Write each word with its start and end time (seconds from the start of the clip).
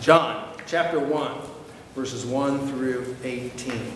John 0.00 0.54
chapter 0.66 0.98
1, 0.98 1.32
verses 1.94 2.24
1 2.24 2.68
through 2.68 3.16
18. 3.22 3.92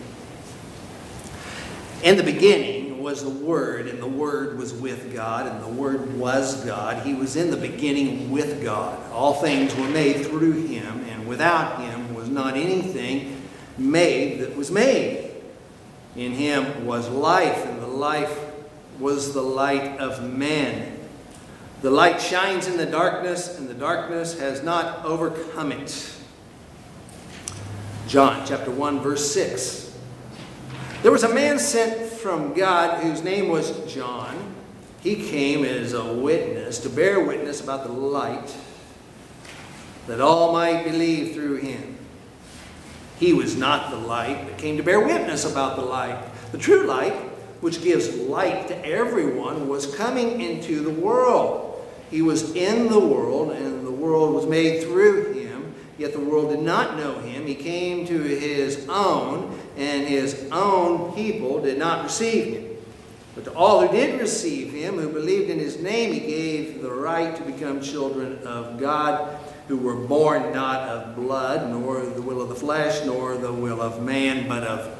In 2.03 2.15
the 2.15 2.21
beginning 2.21 3.01
was 3.01 3.23
the 3.23 3.43
Word, 3.43 3.87
and 3.87 3.99
the 3.99 4.07
Word 4.07 4.59
was 4.59 4.71
with 4.71 5.11
God, 5.15 5.47
and 5.47 5.63
the 5.63 5.81
Word 5.81 6.15
was 6.15 6.63
God. 6.63 7.03
He 7.03 7.15
was 7.15 7.35
in 7.35 7.49
the 7.49 7.57
beginning 7.57 8.29
with 8.29 8.63
God. 8.63 9.01
All 9.11 9.33
things 9.33 9.75
were 9.75 9.89
made 9.89 10.27
through 10.27 10.67
him, 10.67 11.03
and 11.09 11.27
without 11.27 11.81
him 11.81 12.13
was 12.13 12.29
not 12.29 12.55
anything 12.55 13.41
made 13.79 14.41
that 14.41 14.55
was 14.55 14.69
made. 14.69 15.31
In 16.15 16.33
him 16.33 16.85
was 16.85 17.09
life, 17.09 17.65
and 17.65 17.81
the 17.81 17.87
life 17.87 18.39
was 18.99 19.33
the 19.33 19.41
light 19.41 19.97
of 19.97 20.23
men. 20.23 20.94
The 21.81 21.91
light 21.91 22.21
shines 22.21 22.67
in 22.67 22.77
the 22.77 22.85
darkness, 22.85 23.57
and 23.59 23.67
the 23.67 23.73
darkness 23.73 24.39
has 24.39 24.63
not 24.63 25.05
overcome 25.05 25.71
it. 25.71 26.13
John 28.07 28.45
chapter 28.47 28.71
1, 28.71 28.99
verse 29.01 29.31
6. 29.33 29.97
There 31.03 31.11
was 31.11 31.23
a 31.23 31.33
man 31.33 31.59
sent 31.59 32.11
from 32.11 32.53
God 32.53 33.03
whose 33.03 33.23
name 33.23 33.49
was 33.49 33.71
John. 33.93 34.55
He 35.01 35.15
came 35.27 35.63
as 35.63 35.93
a 35.93 36.13
witness 36.13 36.79
to 36.79 36.89
bear 36.89 37.23
witness 37.23 37.61
about 37.61 37.83
the 37.83 37.91
light, 37.91 38.55
that 40.07 40.19
all 40.19 40.51
might 40.53 40.83
believe 40.83 41.35
through 41.35 41.57
him. 41.57 41.97
He 43.19 43.33
was 43.33 43.55
not 43.55 43.91
the 43.91 43.97
light, 43.97 44.45
but 44.45 44.57
came 44.57 44.77
to 44.77 44.83
bear 44.83 44.99
witness 44.99 45.49
about 45.49 45.75
the 45.75 45.83
light. 45.83 46.17
The 46.51 46.57
true 46.57 46.85
light, 46.85 47.13
which 47.65 47.81
gives 47.81 48.15
light 48.15 48.67
to 48.67 48.85
everyone, 48.85 49.67
was 49.67 49.95
coming 49.95 50.39
into 50.39 50.81
the 50.81 50.91
world. 50.91 51.83
He 52.11 52.21
was 52.21 52.53
in 52.55 52.89
the 52.89 52.99
world, 52.99 53.53
and 53.53 53.83
the 53.83 53.91
world 53.91 54.35
was 54.35 54.45
made 54.45 54.83
through 54.83 55.33
him, 55.33 55.73
yet 55.97 56.13
the 56.13 56.19
world 56.19 56.51
did 56.51 56.59
not 56.59 56.95
know 56.95 57.17
him. 57.21 57.47
He 57.47 57.55
came 57.55 58.05
to 58.05 58.21
his 58.21 58.87
own, 58.87 59.59
and 59.77 60.07
his 60.07 60.47
own 60.51 61.15
people 61.15 61.59
did 61.59 61.79
not 61.79 62.03
receive 62.03 62.53
him. 62.53 62.77
But 63.33 63.45
to 63.45 63.53
all 63.55 63.87
who 63.87 63.91
did 63.91 64.21
receive 64.21 64.71
him, 64.71 64.99
who 64.99 65.09
believed 65.09 65.49
in 65.49 65.57
his 65.57 65.81
name, 65.81 66.13
he 66.13 66.19
gave 66.19 66.83
the 66.83 66.91
right 66.91 67.35
to 67.35 67.41
become 67.41 67.81
children 67.81 68.37
of 68.45 68.79
God, 68.79 69.39
who 69.69 69.77
were 69.77 69.95
born 69.95 70.53
not 70.53 70.81
of 70.81 71.15
blood, 71.15 71.67
nor 71.71 72.05
the 72.05 72.21
will 72.21 72.43
of 72.43 72.49
the 72.49 72.55
flesh, 72.55 73.03
nor 73.07 73.35
the 73.35 73.51
will 73.51 73.81
of 73.81 74.03
man, 74.03 74.47
but 74.47 74.61
of 74.61 74.95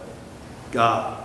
God. 0.71 1.24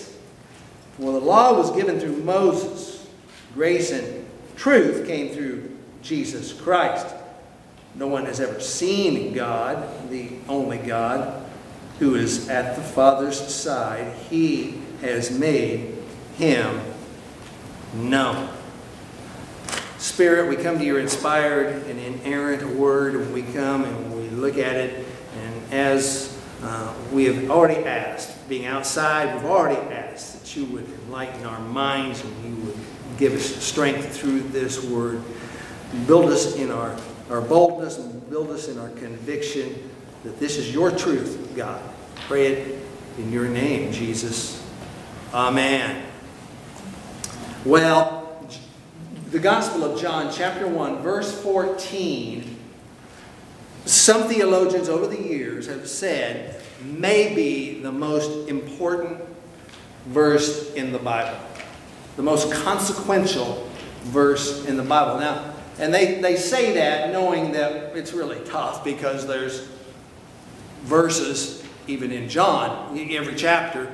For 0.97 1.11
the 1.11 1.19
law 1.19 1.57
was 1.57 1.71
given 1.71 1.99
through 1.99 2.17
Moses, 2.17 3.07
grace 3.53 3.91
and 3.91 4.27
truth 4.55 5.07
came 5.07 5.33
through 5.33 5.77
Jesus 6.01 6.53
Christ. 6.53 7.07
No 7.95 8.07
one 8.07 8.25
has 8.25 8.39
ever 8.39 8.59
seen 8.59 9.33
God, 9.33 10.09
the 10.09 10.29
only 10.47 10.77
God, 10.77 11.43
who 11.99 12.15
is 12.15 12.49
at 12.49 12.75
the 12.75 12.81
Father's 12.81 13.39
side. 13.39 14.13
He 14.29 14.81
has 15.01 15.31
made 15.31 15.95
him 16.37 16.79
known. 17.93 18.49
Spirit, 19.97 20.49
we 20.49 20.55
come 20.55 20.79
to 20.79 20.85
your 20.85 20.99
inspired 20.99 21.85
and 21.87 21.99
inerrant 21.99 22.75
word, 22.75 23.15
and 23.15 23.33
we 23.33 23.43
come 23.43 23.83
and 23.83 24.15
we 24.15 24.29
look 24.29 24.57
at 24.57 24.75
it, 24.75 25.05
and 25.35 25.73
as 25.73 26.30
uh, 26.63 26.93
we 27.11 27.25
have 27.25 27.49
already 27.49 27.83
asked, 27.85 28.47
being 28.47 28.65
outside, 28.65 29.33
we've 29.35 29.45
already 29.45 29.81
asked 29.93 30.39
that 30.39 30.55
you 30.55 30.65
would 30.65 30.85
enlighten 30.85 31.43
our 31.45 31.59
minds 31.59 32.23
and 32.23 32.45
you 32.45 32.65
would 32.65 32.77
give 33.17 33.33
us 33.33 33.43
strength 33.43 34.15
through 34.15 34.41
this 34.41 34.83
word. 34.85 35.23
Build 36.05 36.25
us 36.25 36.55
in 36.55 36.71
our, 36.71 36.95
our 37.29 37.41
boldness 37.41 37.97
and 37.97 38.29
build 38.29 38.51
us 38.51 38.67
in 38.67 38.77
our 38.77 38.89
conviction 38.89 39.89
that 40.23 40.39
this 40.39 40.57
is 40.57 40.73
your 40.73 40.91
truth, 40.91 41.51
God. 41.55 41.81
Pray 42.27 42.47
it 42.47 42.85
in 43.17 43.31
your 43.31 43.47
name, 43.47 43.91
Jesus. 43.91 44.63
Amen. 45.33 46.03
Well, 47.65 48.21
the 49.31 49.39
Gospel 49.39 49.83
of 49.83 49.99
John, 49.99 50.31
chapter 50.31 50.67
1, 50.67 51.01
verse 51.01 51.41
14, 51.41 52.57
some 53.85 54.27
theologians 54.27 54.89
over 54.89 55.07
the 55.07 55.21
years 55.21 55.67
have 55.67 55.87
said 55.87 56.61
may 56.83 57.33
be 57.33 57.81
the 57.81 57.91
most 57.91 58.47
important 58.47 59.21
verse 60.07 60.73
in 60.73 60.91
the 60.91 60.99
Bible, 60.99 61.37
the 62.15 62.23
most 62.23 62.51
consequential 62.51 63.69
verse 64.03 64.65
in 64.65 64.77
the 64.77 64.83
Bible. 64.83 65.19
Now, 65.19 65.53
and 65.79 65.93
they, 65.93 66.21
they 66.21 66.35
say 66.35 66.73
that 66.73 67.11
knowing 67.11 67.53
that 67.53 67.95
it's 67.95 68.13
really 68.13 68.39
tough 68.45 68.83
because 68.83 69.25
there's 69.25 69.67
verses, 70.83 71.63
even 71.87 72.11
in 72.11 72.29
John, 72.29 72.97
every 73.11 73.35
chapter, 73.35 73.91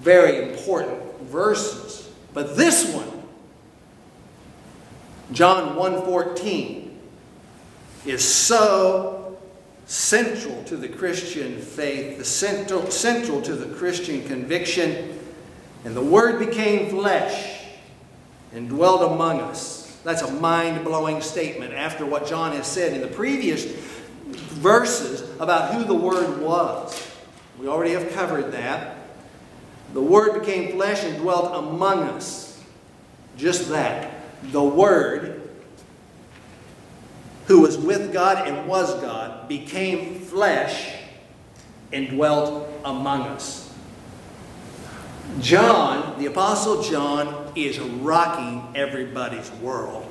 very 0.00 0.50
important 0.50 1.20
verses. 1.22 2.10
But 2.32 2.56
this 2.56 2.92
one, 2.94 3.10
John 5.32 5.76
1.14, 5.76 6.83
is 8.06 8.22
so 8.22 9.38
central 9.86 10.62
to 10.64 10.76
the 10.76 10.88
Christian 10.88 11.58
faith, 11.58 12.18
the 12.18 12.24
central, 12.24 12.90
central 12.90 13.42
to 13.42 13.54
the 13.54 13.74
Christian 13.74 14.26
conviction. 14.26 15.18
And 15.84 15.94
the 15.94 16.02
Word 16.02 16.38
became 16.38 16.88
flesh 16.90 17.64
and 18.52 18.68
dwelt 18.68 19.12
among 19.12 19.40
us. 19.40 19.98
That's 20.04 20.22
a 20.22 20.32
mind-blowing 20.32 21.20
statement 21.20 21.74
after 21.74 22.06
what 22.06 22.26
John 22.26 22.52
has 22.52 22.66
said 22.66 22.92
in 22.92 23.00
the 23.00 23.06
previous 23.06 23.64
verses 23.64 25.22
about 25.40 25.74
who 25.74 25.84
the 25.84 25.94
Word 25.94 26.40
was. 26.40 27.10
We 27.58 27.68
already 27.68 27.92
have 27.92 28.12
covered 28.12 28.52
that. 28.52 28.96
The 29.92 30.02
Word 30.02 30.40
became 30.40 30.72
flesh 30.72 31.04
and 31.04 31.18
dwelt 31.18 31.54
among 31.54 32.04
us. 32.04 32.62
Just 33.36 33.68
that. 33.68 34.12
The 34.50 34.62
Word 34.62 35.33
who 37.46 37.60
was 37.60 37.76
with 37.76 38.12
God 38.12 38.48
and 38.48 38.66
was 38.66 38.94
God, 39.00 39.48
became 39.48 40.20
flesh 40.20 40.92
and 41.92 42.08
dwelt 42.10 42.68
among 42.84 43.22
us. 43.22 43.72
John, 45.40 46.18
the 46.18 46.26
Apostle 46.26 46.82
John, 46.82 47.52
is 47.54 47.78
rocking 47.78 48.66
everybody's 48.74 49.50
world. 49.52 50.10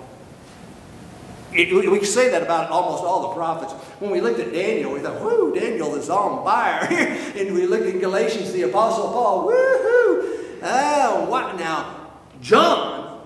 It, 1.54 1.72
we 1.74 1.98
can 1.98 2.06
say 2.06 2.30
that 2.30 2.42
about 2.42 2.72
almost 2.72 3.04
all 3.04 3.30
the 3.30 3.36
prophets. 3.36 3.74
When 4.00 4.10
we 4.10 4.22
looked 4.22 4.40
at 4.40 4.52
Daniel, 4.52 4.92
we 4.92 5.00
thought, 5.00 5.22
whoo, 5.22 5.54
Daniel 5.54 5.96
is 5.96 6.10
on 6.10 6.44
fire. 6.44 6.88
and 7.38 7.54
we 7.54 7.68
looked 7.68 7.86
at 7.86 8.00
Galatians, 8.00 8.52
the 8.54 8.64
Apostle 8.64 9.10
Paul, 9.10 9.48
woohoo. 9.48 10.60
Oh, 10.64 11.28
what 11.30 11.58
now? 11.58 12.12
John, 12.42 13.22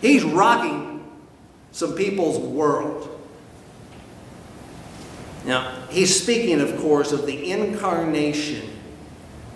he's 0.00 0.24
rocking 0.24 0.93
some 1.74 1.96
people's 1.96 2.38
world. 2.38 3.20
Now, 5.44 5.82
he's 5.90 6.22
speaking, 6.22 6.60
of 6.60 6.78
course, 6.78 7.10
of 7.10 7.26
the 7.26 7.50
incarnation, 7.50 8.70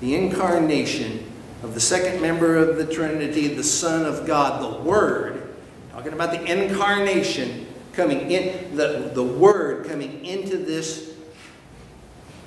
the 0.00 0.16
incarnation 0.16 1.31
of 1.62 1.75
the 1.75 1.81
second 1.81 2.20
member 2.20 2.56
of 2.56 2.76
the 2.76 2.93
Trinity, 2.93 3.54
the 3.54 3.62
Son 3.62 4.04
of 4.04 4.26
God, 4.26 4.60
the 4.60 4.82
Word, 4.82 5.54
talking 5.93 6.12
about 6.12 6.32
the 6.32 6.44
incarnation 6.44 7.69
coming 7.93 8.32
in, 8.32 8.76
the, 8.76 9.12
the 9.14 9.22
Word 9.22 9.87
coming 9.87 10.25
into 10.25 10.56
this 10.56 11.14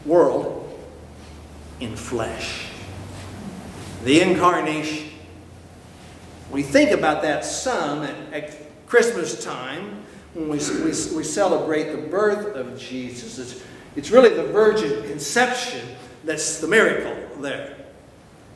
world 0.06 0.78
in 1.80 1.96
flesh. 1.96 2.66
The 4.04 4.20
incarnation. 4.20 5.12
We 6.52 6.62
think 6.62 6.92
about 6.92 7.22
that 7.22 7.46
some 7.46 8.04
at, 8.04 8.34
at 8.34 8.71
Christmas 8.92 9.42
time, 9.42 10.04
when 10.34 10.50
we, 10.50 10.58
we, 10.58 11.16
we 11.16 11.24
celebrate 11.24 11.94
the 11.94 12.10
birth 12.10 12.58
of 12.58 12.78
Jesus, 12.78 13.40
it's, 13.40 13.64
it's 13.96 14.12
really 14.12 14.36
the 14.36 14.44
virgin 14.44 15.08
conception 15.08 15.88
that's 16.26 16.60
the 16.60 16.68
miracle 16.68 17.42
there. 17.42 17.78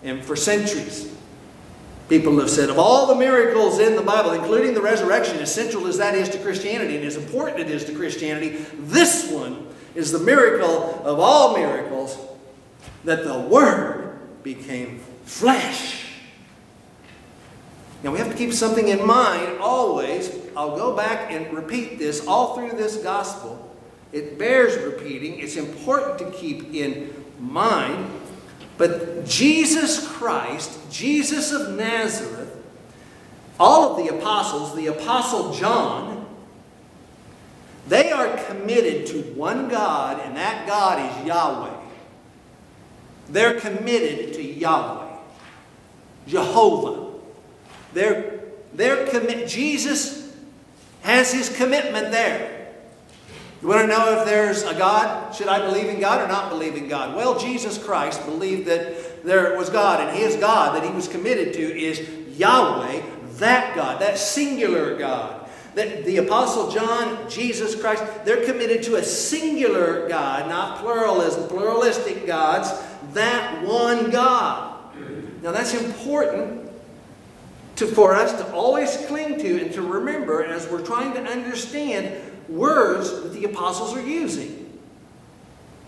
And 0.03 0.21
for 0.21 0.35
centuries, 0.35 1.09
people 2.09 2.37
have 2.41 2.49
said, 2.49 2.69
of 2.69 2.77
all 2.77 3.07
the 3.07 3.15
miracles 3.15 3.79
in 3.79 3.95
the 3.95 4.01
Bible, 4.01 4.33
including 4.33 4.73
the 4.73 4.81
resurrection, 4.81 5.37
as 5.37 5.55
central 5.55 5.87
as 5.87 5.97
that 5.99 6.15
is 6.15 6.27
to 6.27 6.37
Christianity 6.39 6.97
and 6.97 7.05
as 7.05 7.15
important 7.15 7.61
it 7.61 7.71
is 7.71 7.85
to 7.85 7.95
Christianity, 7.95 8.57
this 8.73 9.31
one 9.31 9.65
is 9.95 10.11
the 10.11 10.19
miracle 10.19 11.01
of 11.05 11.17
all 11.17 11.55
miracles 11.55 12.19
that 13.05 13.23
the 13.23 13.39
Word 13.39 14.19
became 14.43 14.99
flesh. 15.23 16.04
Now 18.03 18.11
we 18.11 18.19
have 18.19 18.29
to 18.29 18.37
keep 18.37 18.53
something 18.53 18.87
in 18.87 19.05
mind 19.05 19.57
always. 19.59 20.31
I'll 20.55 20.75
go 20.77 20.95
back 20.95 21.31
and 21.31 21.51
repeat 21.53 21.97
this 21.97 22.25
all 22.27 22.55
through 22.55 22.77
this 22.77 22.97
gospel. 22.97 23.75
It 24.11 24.37
bears 24.37 24.81
repeating. 24.83 25.39
It's 25.39 25.57
important 25.57 26.19
to 26.19 26.31
keep 26.31 26.73
in 26.73 27.13
mind. 27.39 28.09
But 28.77 29.25
Jesus 29.25 30.07
Christ, 30.07 30.79
Jesus 30.91 31.51
of 31.51 31.75
Nazareth, 31.75 32.55
all 33.59 33.91
of 33.91 33.97
the 33.97 34.15
apostles, 34.15 34.75
the 34.75 34.87
apostle 34.87 35.53
John, 35.53 36.25
they 37.87 38.11
are 38.11 38.35
committed 38.45 39.05
to 39.07 39.21
one 39.33 39.69
God, 39.69 40.19
and 40.19 40.35
that 40.35 40.67
God 40.67 40.99
is 40.99 41.27
Yahweh. 41.27 41.77
They're 43.29 43.59
committed 43.59 44.33
to 44.33 44.43
Yahweh, 44.43 45.17
Jehovah. 46.27 47.04
They're, 47.95 48.41
they're 48.73 49.07
commit. 49.07 49.47
Jesus 49.47 50.35
has 51.01 51.31
his 51.31 51.55
commitment 51.55 52.11
there. 52.11 52.67
You 53.61 53.69
want 53.69 53.81
to 53.81 53.87
know 53.87 54.19
if 54.19 54.25
there's 54.25 54.63
a 54.63 54.75
God? 54.75 55.33
Should 55.33 55.47
I 55.47 55.65
believe 55.65 55.87
in 55.87 56.01
God 56.01 56.21
or 56.21 56.27
not 56.27 56.49
believe 56.49 56.75
in 56.75 56.89
God? 56.89 57.15
Well, 57.15 57.39
Jesus 57.39 57.81
Christ 57.81 58.23
believed 58.25 58.67
that 58.67 59.23
there 59.23 59.57
was 59.57 59.69
God, 59.69 60.01
and 60.01 60.15
his 60.15 60.35
God 60.35 60.75
that 60.75 60.83
he 60.83 60.93
was 60.93 61.07
committed 61.07 61.53
to 61.53 61.61
is 61.61 62.07
Yahweh, 62.37 63.01
that 63.37 63.75
God, 63.75 64.01
that 64.01 64.17
singular 64.17 64.97
God. 64.97 65.49
That 65.75 66.03
the 66.03 66.17
Apostle 66.17 66.71
John, 66.71 67.29
Jesus 67.29 67.79
Christ, 67.79 68.03
they're 68.25 68.45
committed 68.45 68.83
to 68.83 68.95
a 68.95 69.03
singular 69.03 70.07
God, 70.09 70.49
not 70.49 70.79
pluralism, 70.79 71.47
pluralistic 71.47 72.27
gods, 72.27 72.69
that 73.13 73.65
one 73.65 74.09
God. 74.09 74.79
Now 75.41 75.53
that's 75.53 75.73
important 75.73 76.64
to, 77.75 77.87
for 77.87 78.15
us 78.15 78.33
to 78.33 78.53
always 78.53 78.95
cling 79.07 79.37
to 79.39 79.61
and 79.61 79.73
to 79.73 79.81
remember 79.81 80.43
as 80.43 80.67
we're 80.67 80.85
trying 80.85 81.13
to 81.13 81.21
understand 81.23 82.15
words 82.47 83.21
that 83.21 83.33
the 83.33 83.45
apostles 83.45 83.95
are 83.95 84.01
using. 84.01 84.61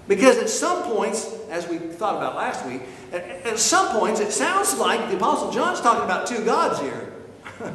Because 0.08 0.38
at 0.38 0.50
some 0.50 0.84
points, 0.84 1.34
as 1.50 1.68
we 1.68 1.78
thought 1.78 2.16
about 2.18 2.36
last 2.36 2.66
week, 2.66 2.82
at, 3.12 3.60
some 3.60 3.98
points 3.98 4.20
it 4.20 4.32
sounds 4.32 4.78
like 4.78 5.10
the 5.10 5.18
Apostle 5.18 5.52
John's 5.52 5.82
talking 5.82 6.04
about 6.04 6.28
two 6.28 6.44
gods 6.46 6.80
here. 6.80 7.14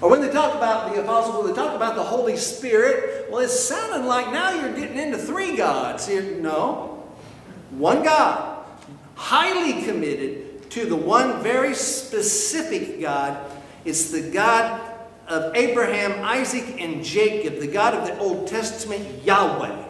or 0.00 0.10
when 0.10 0.20
they 0.20 0.30
talk 0.30 0.54
about 0.54 0.94
the 0.94 1.02
apostles, 1.02 1.44
when 1.44 1.52
they 1.52 1.60
talk 1.60 1.74
about 1.74 1.96
the 1.96 2.02
Holy 2.02 2.36
Spirit, 2.36 3.30
well, 3.30 3.40
it's 3.40 3.58
sounding 3.58 4.06
like 4.06 4.32
now 4.32 4.52
you're 4.52 4.74
getting 4.74 4.98
into 4.98 5.18
three 5.18 5.56
gods 5.56 6.06
here. 6.06 6.22
No. 6.38 7.06
One 7.70 8.02
God, 8.02 8.64
highly 9.14 9.82
committed 9.82 10.41
to 10.72 10.86
the 10.86 10.96
one 10.96 11.42
very 11.42 11.74
specific 11.74 13.00
God. 13.00 13.38
It's 13.84 14.10
the 14.10 14.30
God 14.30 14.80
of 15.28 15.54
Abraham, 15.54 16.24
Isaac, 16.24 16.80
and 16.80 17.04
Jacob, 17.04 17.58
the 17.58 17.66
God 17.66 17.92
of 17.94 18.06
the 18.06 18.18
Old 18.18 18.48
Testament, 18.48 19.22
Yahweh. 19.22 19.84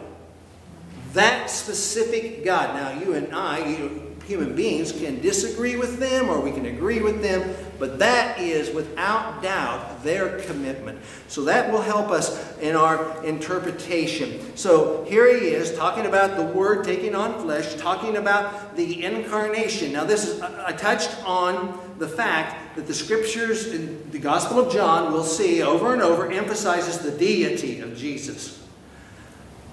That 1.13 1.49
specific 1.49 2.43
God. 2.43 2.75
Now, 2.75 2.99
you 2.99 3.13
and 3.13 3.33
I, 3.33 3.65
you, 3.65 4.12
human 4.27 4.55
beings 4.55 4.91
can 4.91 5.19
disagree 5.21 5.75
with 5.75 5.99
them 5.99 6.29
or 6.29 6.39
we 6.39 6.51
can 6.51 6.65
agree 6.65 7.01
with 7.01 7.21
them, 7.21 7.55
but 7.77 7.99
that 7.99 8.39
is 8.39 8.73
without 8.73 9.41
doubt 9.41 10.03
their 10.03 10.39
commitment. 10.39 10.99
So 11.27 11.43
that 11.45 11.71
will 11.71 11.81
help 11.81 12.09
us 12.09 12.57
in 12.59 12.75
our 12.75 13.23
interpretation. 13.25 14.55
So 14.55 15.03
here 15.05 15.37
he 15.37 15.47
is 15.47 15.75
talking 15.75 16.05
about 16.05 16.37
the 16.37 16.43
Word 16.43 16.85
taking 16.85 17.15
on 17.15 17.41
flesh, 17.41 17.75
talking 17.75 18.17
about 18.17 18.75
the 18.77 19.03
incarnation. 19.03 19.91
Now, 19.91 20.05
this 20.05 20.27
is, 20.27 20.41
I 20.41 20.71
touched 20.71 21.11
on 21.25 21.79
the 21.99 22.07
fact 22.07 22.75
that 22.75 22.87
the 22.87 22.93
scriptures 22.93 23.73
in 23.73 24.09
the 24.11 24.19
Gospel 24.19 24.59
of 24.59 24.71
John, 24.71 25.11
we'll 25.11 25.23
see 25.23 25.61
over 25.61 25.93
and 25.93 26.01
over, 26.01 26.31
emphasizes 26.31 26.99
the 26.99 27.11
deity 27.11 27.81
of 27.81 27.97
Jesus. 27.97 28.65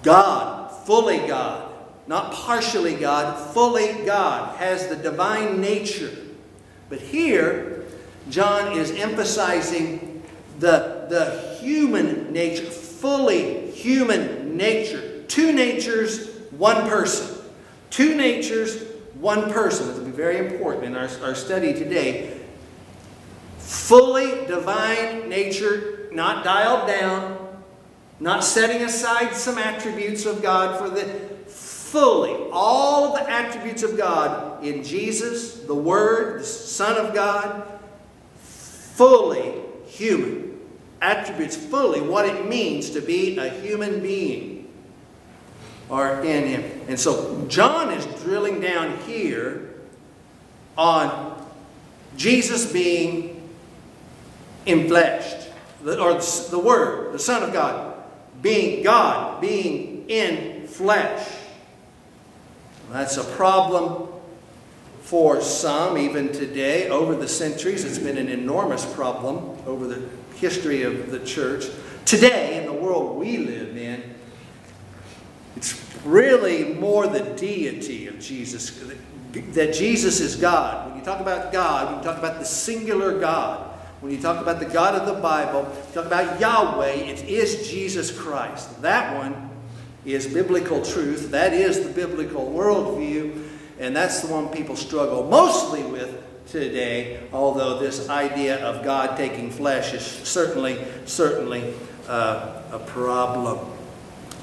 God, 0.03 0.71
fully 0.87 1.19
God 1.19 1.70
not 2.11 2.33
partially 2.33 2.97
God, 2.97 3.39
fully 3.55 3.93
God, 4.05 4.57
has 4.57 4.89
the 4.89 4.97
divine 4.97 5.61
nature. 5.61 6.11
But 6.89 7.01
here, 7.01 7.85
John 8.29 8.77
is 8.77 8.91
emphasizing 8.91 10.21
the, 10.59 11.07
the 11.09 11.57
human 11.61 12.33
nature, 12.33 12.65
fully 12.65 13.71
human 13.71 14.57
nature. 14.57 15.23
Two 15.29 15.53
natures, 15.53 16.31
one 16.51 16.89
person. 16.89 17.45
Two 17.91 18.17
natures, 18.17 18.83
one 19.15 19.53
person. 19.53 19.87
This 19.87 19.99
will 19.99 20.07
be 20.07 20.11
very 20.11 20.39
important 20.39 20.87
in 20.87 20.97
our, 20.97 21.09
our 21.23 21.37
study 21.37 21.73
today. 21.73 22.41
Fully 23.59 24.47
divine 24.49 25.29
nature, 25.29 26.09
not 26.11 26.43
dialed 26.43 26.89
down, 26.89 27.57
not 28.19 28.43
setting 28.43 28.83
aside 28.83 29.37
some 29.37 29.59
attributes 29.59 30.27
of 30.27 30.43
God 30.43 30.77
for 30.77 30.91
the 30.91 31.39
fully 31.91 32.37
all 32.53 33.07
of 33.07 33.15
the 33.15 33.31
attributes 33.31 33.83
of 33.83 33.97
God 33.97 34.65
in 34.65 34.85
Jesus, 34.85 35.55
the 35.65 35.75
Word, 35.75 36.41
the 36.41 36.45
Son 36.45 37.05
of 37.05 37.13
God, 37.13 37.81
fully 38.37 39.55
human. 39.87 40.59
Attributes 41.03 41.57
fully 41.57 42.01
what 42.01 42.27
it 42.27 42.47
means 42.47 42.91
to 42.91 43.01
be 43.01 43.39
a 43.39 43.49
human 43.49 44.01
being 44.01 44.71
are 45.91 46.23
in 46.23 46.47
him. 46.47 46.81
And 46.87 47.01
so 47.01 47.45
John 47.49 47.91
is 47.91 48.07
drilling 48.23 48.61
down 48.61 48.97
here 48.99 49.75
on 50.79 51.45
Jesus 52.17 52.73
being 52.73 53.49
enfleshed, 54.67 55.49
or 55.85 56.21
the 56.51 56.63
Word, 56.63 57.15
the 57.15 57.19
Son 57.19 57.43
of 57.43 57.53
God, 57.53 57.97
being 58.41 58.85
God, 58.85 59.41
being 59.41 60.09
in 60.09 60.69
flesh. 60.69 61.27
That's 62.91 63.17
a 63.17 63.25
problem 63.25 64.09
for 65.03 65.41
some, 65.41 65.97
even 65.97 66.33
today. 66.33 66.89
Over 66.89 67.15
the 67.15 67.29
centuries, 67.29 67.85
it's 67.85 67.99
been 67.99 68.19
an 68.19 68.29
enormous 68.29 68.85
problem 68.85 69.57
over 69.67 69.87
the 69.87 70.09
history 70.37 70.83
of 70.83 71.11
the 71.11 71.21
church. 71.21 71.67
Today, 72.05 72.59
in 72.59 72.67
the 72.67 72.73
world 72.73 73.17
we 73.17 73.39
live 73.39 73.77
in, 73.77 74.03
it's 75.57 75.81
really 76.05 76.75
more 76.75 77.07
the 77.07 77.21
deity 77.21 78.09
of 78.09 78.19
Jesus, 78.19 78.83
that 79.33 79.75
Jesus 79.75 80.21
is 80.21 80.37
God. 80.37 80.89
When 80.89 80.99
you 80.99 81.05
talk 81.05 81.21
about 81.21 81.53
God, 81.53 81.87
when 81.87 81.99
you 81.99 82.05
talk 82.05 82.19
about 82.19 82.39
the 82.39 82.45
singular 82.45 83.19
God, 83.21 83.69
when 84.01 84.11
you 84.13 84.21
talk 84.21 84.41
about 84.41 84.59
the 84.59 84.67
God 84.67 84.95
of 84.95 85.07
the 85.07 85.21
Bible, 85.21 85.71
you 85.89 85.95
talk 85.95 86.07
about 86.07 86.41
Yahweh, 86.41 86.93
it 86.93 87.25
is 87.29 87.69
Jesus 87.69 88.11
Christ. 88.17 88.81
That 88.81 89.17
one 89.17 89.50
is 90.05 90.27
biblical 90.33 90.83
truth. 90.83 91.31
That 91.31 91.53
is 91.53 91.87
the 91.87 91.93
biblical 91.93 92.47
worldview, 92.47 93.45
and 93.79 93.95
that's 93.95 94.23
the 94.23 94.33
one 94.33 94.49
people 94.49 94.77
struggle 94.77 95.25
mostly 95.25 95.83
with 95.83 96.23
today, 96.47 97.21
although 97.33 97.79
this 97.79 98.09
idea 98.09 98.65
of 98.65 98.85
God 98.85 99.17
taking 99.17 99.51
flesh 99.51 99.95
is 99.95 100.05
certainly, 100.05 100.85
certainly 101.05 101.75
uh, 102.09 102.63
a 102.73 102.79
problem. 102.79 103.59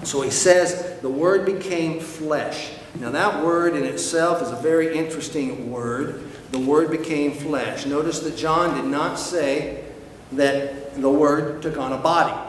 So 0.04 0.22
he 0.22 0.30
says 0.30 1.00
the 1.02 1.10
Word 1.10 1.46
became 1.46 2.00
flesh. 2.00 2.72
Now, 3.00 3.12
that 3.12 3.44
word 3.44 3.76
in 3.76 3.84
itself 3.84 4.42
is 4.42 4.50
a 4.50 4.56
very 4.56 4.98
interesting 4.98 5.72
word. 5.72 6.24
The 6.52 6.60
Word 6.60 6.90
became 6.90 7.34
flesh. 7.34 7.86
Notice 7.86 8.20
that 8.22 8.38
John 8.38 8.76
did 8.76 8.90
not 8.90 9.20
say 9.20 9.84
that 10.32 10.96
the 11.00 11.10
Word 11.10 11.62
took 11.62 11.78
on 11.78 11.94
a 11.94 11.98
body. 11.98 12.47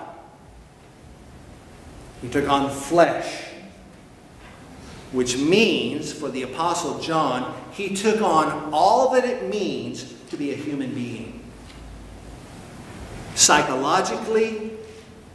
He 2.23 2.29
took 2.29 2.49
on 2.49 2.71
flesh, 2.71 3.45
which 5.13 5.37
means, 5.37 6.13
for 6.13 6.29
the 6.29 6.43
Apostle 6.43 6.99
John, 7.01 7.55
he 7.73 7.95
took 7.95 8.21
on 8.21 8.71
all 8.73 9.13
that 9.13 9.25
it 9.25 9.49
means 9.49 10.15
to 10.31 10.37
be 10.37 10.53
a 10.53 10.57
human 10.57 10.93
being. 10.95 11.41
Psychologically, 13.35 14.73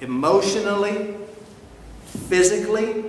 emotionally, 0.01 1.15
physically. 2.05 3.05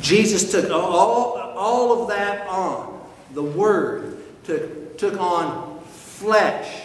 Jesus 0.00 0.50
took 0.50 0.70
all, 0.70 1.36
all 1.38 2.02
of 2.02 2.08
that 2.08 2.46
on. 2.48 3.06
The 3.32 3.42
Word 3.42 4.18
took, 4.44 4.98
took 4.98 5.20
on 5.20 5.80
flesh, 5.84 6.82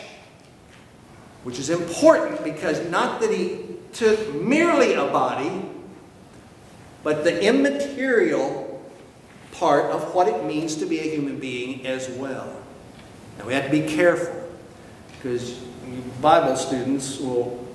which 1.44 1.58
is 1.58 1.70
important 1.70 2.44
because 2.44 2.88
not 2.90 3.22
that 3.22 3.32
he 3.32 3.65
took 3.96 4.36
merely 4.36 4.94
a 4.94 5.06
body, 5.06 5.66
but 7.04 7.24
the 7.24 7.44
immaterial 7.44 8.84
part 9.54 9.86
of 9.92 10.14
what 10.14 10.28
it 10.28 10.44
means 10.44 10.76
to 10.76 10.86
be 10.86 11.00
a 11.00 11.04
human 11.04 11.40
being 11.40 11.88
as 11.88 12.10
well. 12.10 12.62
Now 13.40 13.46
we 13.46 13.54
have 13.54 13.66
to 13.66 13.72
be 13.72 13.88
careful 13.88 14.50
because 15.12 15.60
Bible 16.22 16.56
students 16.56 17.20
will 17.20 17.66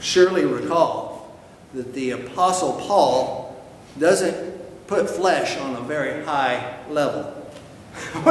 surely 0.00 0.44
recall 0.44 1.38
that 1.74 1.94
the 1.94 2.10
Apostle 2.10 2.72
Paul 2.80 3.64
doesn't 3.98 4.86
put 4.86 5.08
flesh 5.08 5.56
on 5.58 5.76
a 5.76 5.80
very 5.80 6.24
high 6.24 6.78
level. 6.88 7.22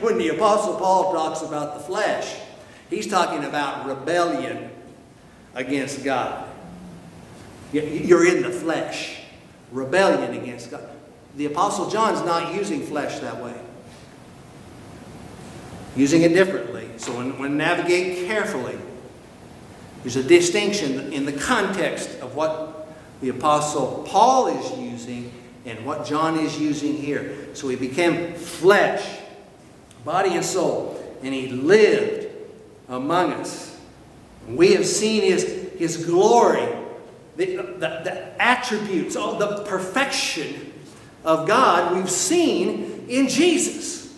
when 0.00 0.18
the 0.18 0.28
Apostle 0.28 0.74
Paul 0.76 1.12
talks 1.12 1.42
about 1.42 1.78
the 1.78 1.84
flesh, 1.84 2.36
he's 2.90 3.06
talking 3.06 3.44
about 3.44 3.86
rebellion 3.86 4.70
against 5.54 6.04
God. 6.04 6.47
You're 7.72 8.26
in 8.26 8.42
the 8.42 8.50
flesh. 8.50 9.16
Rebellion 9.70 10.40
against 10.40 10.70
God. 10.70 10.88
The 11.36 11.46
Apostle 11.46 11.90
John's 11.90 12.24
not 12.24 12.54
using 12.54 12.82
flesh 12.82 13.18
that 13.20 13.42
way. 13.42 13.54
Using 15.94 16.22
it 16.22 16.30
differently. 16.30 16.88
So 16.96 17.16
when, 17.16 17.38
when 17.38 17.56
navigate 17.56 18.26
carefully, 18.26 18.78
there's 20.02 20.16
a 20.16 20.22
distinction 20.22 21.12
in 21.12 21.26
the 21.26 21.32
context 21.32 22.18
of 22.20 22.34
what 22.34 22.88
the 23.20 23.28
Apostle 23.30 24.04
Paul 24.08 24.46
is 24.48 24.78
using 24.78 25.32
and 25.66 25.84
what 25.84 26.06
John 26.06 26.38
is 26.38 26.58
using 26.58 26.96
here. 26.96 27.54
So 27.54 27.68
he 27.68 27.76
became 27.76 28.34
flesh, 28.34 29.20
body 30.04 30.34
and 30.34 30.44
soul, 30.44 30.98
and 31.22 31.34
he 31.34 31.48
lived 31.48 32.26
among 32.88 33.32
us. 33.34 33.78
We 34.48 34.74
have 34.74 34.86
seen 34.86 35.24
his, 35.24 35.72
his 35.76 36.06
glory, 36.06 36.66
the, 37.38 37.56
the, 37.56 38.00
the 38.02 38.42
attributes, 38.42 39.14
all 39.14 39.36
the 39.38 39.62
perfection 39.64 40.72
of 41.24 41.46
God 41.46 41.96
we've 41.96 42.10
seen 42.10 43.06
in 43.08 43.28
Jesus. 43.28 44.12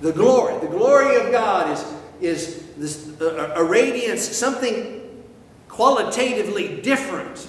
The 0.00 0.12
glory. 0.12 0.58
The 0.60 0.72
glory 0.72 1.16
of 1.16 1.30
God 1.30 1.70
is, 1.70 1.94
is 2.20 2.66
this, 2.78 3.20
a, 3.20 3.52
a 3.56 3.62
radiance, 3.64 4.22
something 4.22 5.24
qualitatively 5.68 6.80
different. 6.80 7.46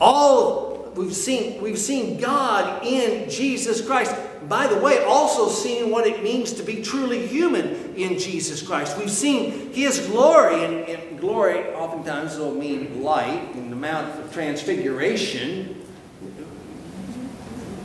All 0.00 0.71
we've 0.94 1.14
seen, 1.14 1.60
we've 1.62 1.78
seen 1.78 2.18
God 2.18 2.84
in 2.84 3.28
Jesus 3.30 3.84
Christ. 3.84 4.14
By 4.48 4.66
the 4.66 4.78
way, 4.78 5.02
also 5.04 5.48
seeing 5.48 5.90
what 5.90 6.06
it 6.06 6.22
means 6.22 6.52
to 6.54 6.62
be 6.62 6.82
truly 6.82 7.26
human 7.26 7.94
in 7.94 8.18
Jesus 8.18 8.60
Christ. 8.60 8.98
We've 8.98 9.10
seen 9.10 9.72
His 9.72 10.00
glory, 10.00 10.64
and, 10.64 10.88
and 10.88 11.20
glory 11.20 11.66
oftentimes 11.74 12.36
will 12.36 12.54
mean 12.54 13.02
light 13.02 13.54
and 13.54 13.70
the 13.70 13.76
Mount 13.76 14.18
of 14.18 14.32
Transfiguration. 14.32 15.78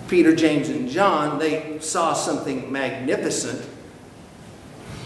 Peter, 0.07 0.35
James, 0.35 0.69
and 0.69 0.89
John, 0.89 1.37
they 1.37 1.79
saw 1.79 2.13
something 2.13 2.71
magnificent 2.71 3.67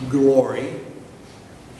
glory. 0.10 0.80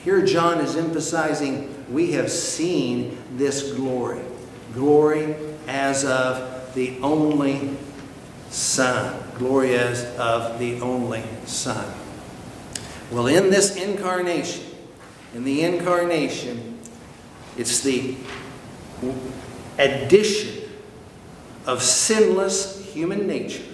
Here, 0.04 0.24
John 0.24 0.60
is 0.60 0.76
emphasizing 0.76 1.72
we 1.92 2.12
have 2.12 2.30
seen 2.30 3.16
this 3.36 3.72
glory. 3.72 4.20
Glory 4.74 5.36
as 5.66 6.04
of 6.04 6.74
the 6.74 6.98
only 7.00 7.76
Son. 8.50 9.22
Glory 9.38 9.74
as 9.74 10.04
of 10.16 10.58
the 10.58 10.80
only 10.80 11.22
Son. 11.46 11.92
Well, 13.10 13.26
in 13.26 13.50
this 13.50 13.76
incarnation, 13.76 14.64
in 15.34 15.44
the 15.44 15.62
incarnation, 15.62 16.78
it's 17.56 17.80
the 17.80 18.16
addition 19.78 20.70
of 21.66 21.82
sinless 21.82 22.92
human 22.92 23.26
nature. 23.26 23.64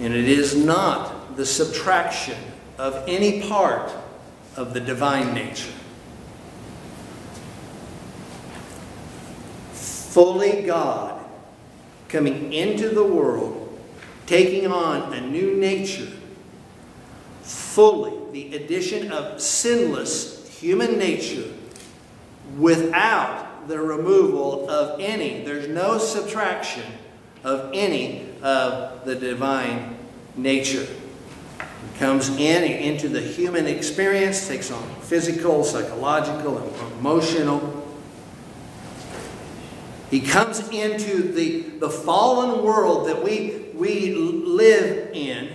And 0.00 0.14
it 0.14 0.28
is 0.28 0.56
not 0.56 1.36
the 1.36 1.46
subtraction 1.46 2.38
of 2.78 3.04
any 3.06 3.48
part 3.48 3.92
of 4.56 4.74
the 4.74 4.80
divine 4.80 5.34
nature. 5.34 5.72
Fully 10.14 10.62
God 10.62 11.20
coming 12.06 12.52
into 12.52 12.88
the 12.90 13.02
world, 13.02 13.76
taking 14.26 14.70
on 14.70 15.12
a 15.12 15.20
new 15.20 15.56
nature, 15.56 16.06
fully 17.42 18.12
the 18.30 18.54
addition 18.54 19.10
of 19.10 19.42
sinless 19.42 20.48
human 20.60 21.00
nature 21.00 21.50
without 22.56 23.66
the 23.66 23.80
removal 23.80 24.70
of 24.70 25.00
any, 25.00 25.42
there's 25.44 25.66
no 25.66 25.98
subtraction 25.98 26.84
of 27.42 27.72
any 27.74 28.28
of 28.40 29.04
the 29.04 29.16
divine 29.16 29.96
nature 30.36 30.86
comes 31.98 32.28
in 32.28 32.62
into 32.62 33.08
the 33.08 33.20
human 33.20 33.66
experience, 33.66 34.46
takes 34.46 34.70
on 34.70 34.88
physical, 35.00 35.64
psychological, 35.64 36.58
and 36.58 36.92
emotional. 37.00 37.73
He 40.14 40.20
comes 40.20 40.60
into 40.68 41.32
the, 41.32 41.62
the 41.80 41.90
fallen 41.90 42.64
world 42.64 43.08
that 43.08 43.24
we, 43.24 43.64
we 43.74 44.14
live 44.14 45.10
in, 45.12 45.50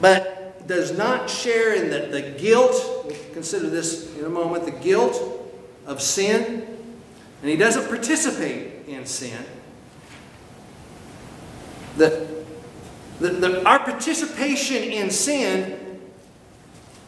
but 0.00 0.66
does 0.66 0.98
not 0.98 1.30
share 1.30 1.74
in 1.74 1.90
the, 1.90 2.08
the 2.08 2.36
guilt, 2.36 3.04
we'll 3.04 3.14
consider 3.32 3.70
this 3.70 4.12
in 4.16 4.24
a 4.24 4.28
moment, 4.28 4.64
the 4.64 4.72
guilt 4.72 5.16
of 5.86 6.02
sin, 6.02 6.66
and 7.40 7.48
he 7.48 7.56
doesn't 7.56 7.86
participate 7.86 8.88
in 8.88 9.06
sin. 9.06 9.44
The, 11.96 12.42
the, 13.20 13.28
the, 13.28 13.64
our 13.64 13.78
participation 13.78 14.82
in 14.82 15.12
sin 15.12 16.00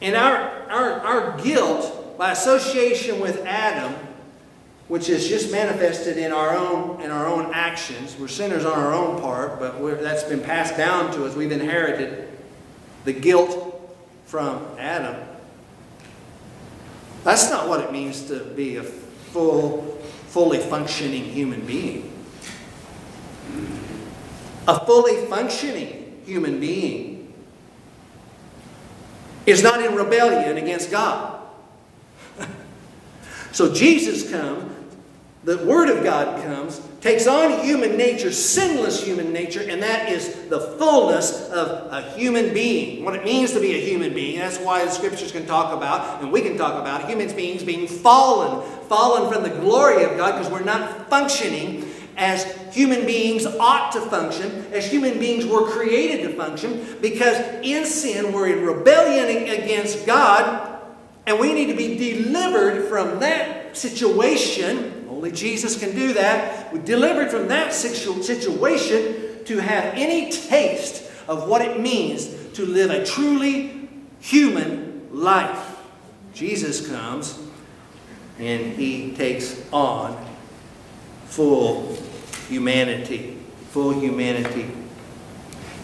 and 0.00 0.14
our, 0.14 0.70
our, 0.70 1.00
our 1.00 1.42
guilt 1.42 2.16
by 2.16 2.30
association 2.30 3.18
with 3.18 3.44
Adam, 3.44 4.05
which 4.88 5.08
is 5.08 5.28
just 5.28 5.50
manifested 5.50 6.16
in 6.16 6.32
our 6.32 6.56
own, 6.56 7.00
in 7.00 7.10
our 7.10 7.26
own 7.26 7.52
actions. 7.52 8.16
We're 8.18 8.28
sinners 8.28 8.64
on 8.64 8.78
our 8.78 8.92
own 8.92 9.20
part, 9.20 9.58
but 9.58 9.80
that's 10.00 10.24
been 10.24 10.40
passed 10.40 10.76
down 10.76 11.12
to 11.14 11.24
us. 11.24 11.34
We've 11.34 11.52
inherited 11.52 12.28
the 13.04 13.12
guilt 13.12 13.96
from 14.26 14.64
Adam. 14.78 15.16
That's 17.24 17.50
not 17.50 17.68
what 17.68 17.80
it 17.80 17.92
means 17.92 18.28
to 18.28 18.44
be 18.44 18.76
a 18.76 18.82
full, 18.82 19.98
fully 20.28 20.58
functioning 20.58 21.24
human 21.24 21.66
being 21.66 22.12
a 24.68 24.84
fully 24.84 25.26
functioning 25.26 26.20
human 26.24 26.58
being 26.58 27.32
is 29.44 29.62
not 29.62 29.80
in 29.84 29.94
rebellion 29.94 30.56
against 30.56 30.90
God. 30.90 31.40
so 33.52 33.72
Jesus 33.72 34.28
comes, 34.28 34.72
the 35.46 35.58
Word 35.58 35.88
of 35.88 36.02
God 36.02 36.42
comes, 36.42 36.80
takes 37.00 37.28
on 37.28 37.60
human 37.64 37.96
nature, 37.96 38.32
sinless 38.32 39.00
human 39.04 39.32
nature, 39.32 39.60
and 39.60 39.80
that 39.80 40.08
is 40.08 40.48
the 40.48 40.58
fullness 40.58 41.48
of 41.50 41.92
a 41.92 42.10
human 42.16 42.52
being. 42.52 43.04
What 43.04 43.14
it 43.14 43.24
means 43.24 43.52
to 43.52 43.60
be 43.60 43.76
a 43.76 43.80
human 43.80 44.12
being. 44.12 44.40
That's 44.40 44.58
why 44.58 44.84
the 44.84 44.90
scriptures 44.90 45.30
can 45.30 45.46
talk 45.46 45.72
about, 45.72 46.20
and 46.20 46.32
we 46.32 46.40
can 46.40 46.58
talk 46.58 46.80
about, 46.80 47.08
human 47.08 47.34
beings 47.36 47.62
being 47.62 47.86
fallen, 47.86 48.68
fallen 48.88 49.32
from 49.32 49.44
the 49.44 49.50
glory 49.60 50.02
of 50.02 50.16
God 50.16 50.32
because 50.32 50.50
we're 50.50 50.64
not 50.64 51.08
functioning 51.08 51.88
as 52.16 52.44
human 52.74 53.06
beings 53.06 53.46
ought 53.46 53.92
to 53.92 54.00
function, 54.00 54.66
as 54.72 54.90
human 54.90 55.20
beings 55.20 55.46
were 55.46 55.70
created 55.70 56.28
to 56.28 56.36
function, 56.36 56.96
because 57.00 57.38
in 57.62 57.86
sin 57.86 58.32
we're 58.32 58.48
in 58.48 58.64
rebellion 58.64 59.46
against 59.48 60.06
God, 60.06 60.82
and 61.24 61.38
we 61.38 61.52
need 61.52 61.66
to 61.66 61.76
be 61.76 61.96
delivered 61.96 62.88
from 62.88 63.20
that 63.20 63.76
situation. 63.76 64.95
Only 65.16 65.32
Jesus 65.32 65.78
can 65.78 65.94
do 65.94 66.12
that. 66.12 66.70
We're 66.74 66.82
delivered 66.82 67.30
from 67.30 67.48
that 67.48 67.72
situation 67.72 69.44
to 69.46 69.58
have 69.58 69.94
any 69.94 70.30
taste 70.30 71.10
of 71.26 71.48
what 71.48 71.62
it 71.62 71.80
means 71.80 72.28
to 72.52 72.66
live 72.66 72.90
a 72.90 73.02
truly 73.02 73.88
human 74.20 75.08
life. 75.10 75.78
Jesus 76.34 76.86
comes 76.86 77.38
and 78.38 78.74
he 78.74 79.12
takes 79.12 79.64
on 79.72 80.22
full 81.24 81.96
humanity. 82.48 83.38
Full 83.70 83.98
humanity. 83.98 84.70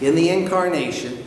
In 0.02 0.14
the 0.14 0.28
incarnation, 0.28 1.24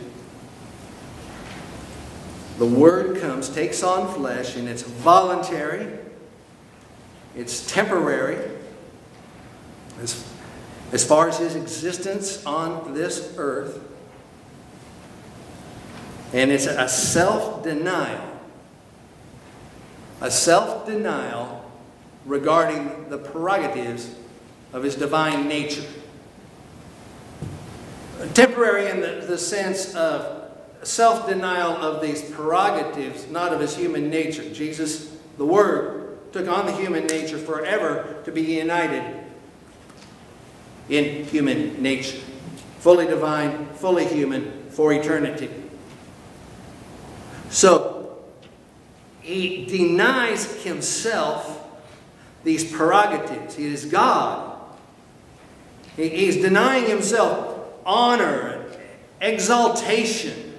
the 2.59 2.67
Word 2.67 3.19
comes, 3.19 3.49
takes 3.49 3.81
on 3.81 4.13
flesh, 4.13 4.55
and 4.57 4.67
it's 4.69 4.83
voluntary, 4.83 6.04
it's 7.35 7.65
temporary. 7.71 8.51
As, 10.01 10.25
as 10.91 11.05
far 11.05 11.29
as 11.29 11.39
his 11.39 11.55
existence 11.55 12.45
on 12.45 12.93
this 12.93 13.33
earth, 13.37 13.81
and 16.33 16.51
it's 16.51 16.65
a 16.65 16.87
self 16.87 17.63
denial. 17.63 18.31
A 20.21 20.29
self 20.31 20.85
denial 20.85 21.71
regarding 22.25 23.09
the 23.09 23.17
prerogatives 23.17 24.13
of 24.73 24.83
his 24.83 24.95
divine 24.95 25.47
nature. 25.47 25.85
Temporary 28.33 28.89
in 28.89 29.01
the, 29.01 29.25
the 29.27 29.37
sense 29.37 29.93
of 29.95 30.51
self 30.83 31.27
denial 31.27 31.71
of 31.71 32.01
these 32.01 32.21
prerogatives, 32.31 33.27
not 33.29 33.53
of 33.53 33.59
his 33.59 33.75
human 33.75 34.09
nature. 34.09 34.49
Jesus, 34.53 35.15
the 35.37 35.45
Word, 35.45 36.04
took 36.35 36.49
on 36.49 36.65
the 36.65 36.73
human 36.73 37.07
nature 37.07 37.37
forever 37.37 38.21
to 38.25 38.29
be 38.29 38.41
united 38.41 39.23
in 40.89 41.23
human 41.23 41.81
nature. 41.81 42.17
Fully 42.79 43.05
divine, 43.05 43.67
fully 43.75 44.05
human 44.05 44.65
for 44.69 44.91
eternity. 44.91 45.49
So, 47.49 48.17
he 49.21 49.65
denies 49.65 50.61
himself 50.61 51.65
these 52.43 52.69
prerogatives. 52.69 53.55
He 53.55 53.67
is 53.67 53.85
God. 53.85 54.59
He's 55.95 56.35
denying 56.35 56.89
himself 56.89 57.65
honor, 57.85 58.65
exaltation, 59.21 60.53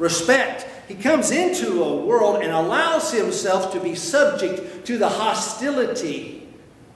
respect. 0.00 0.67
He 0.88 0.94
comes 0.94 1.30
into 1.30 1.84
a 1.84 1.96
world 1.96 2.42
and 2.42 2.50
allows 2.50 3.12
himself 3.12 3.72
to 3.74 3.80
be 3.80 3.94
subject 3.94 4.86
to 4.86 4.96
the 4.96 5.08
hostility 5.08 6.48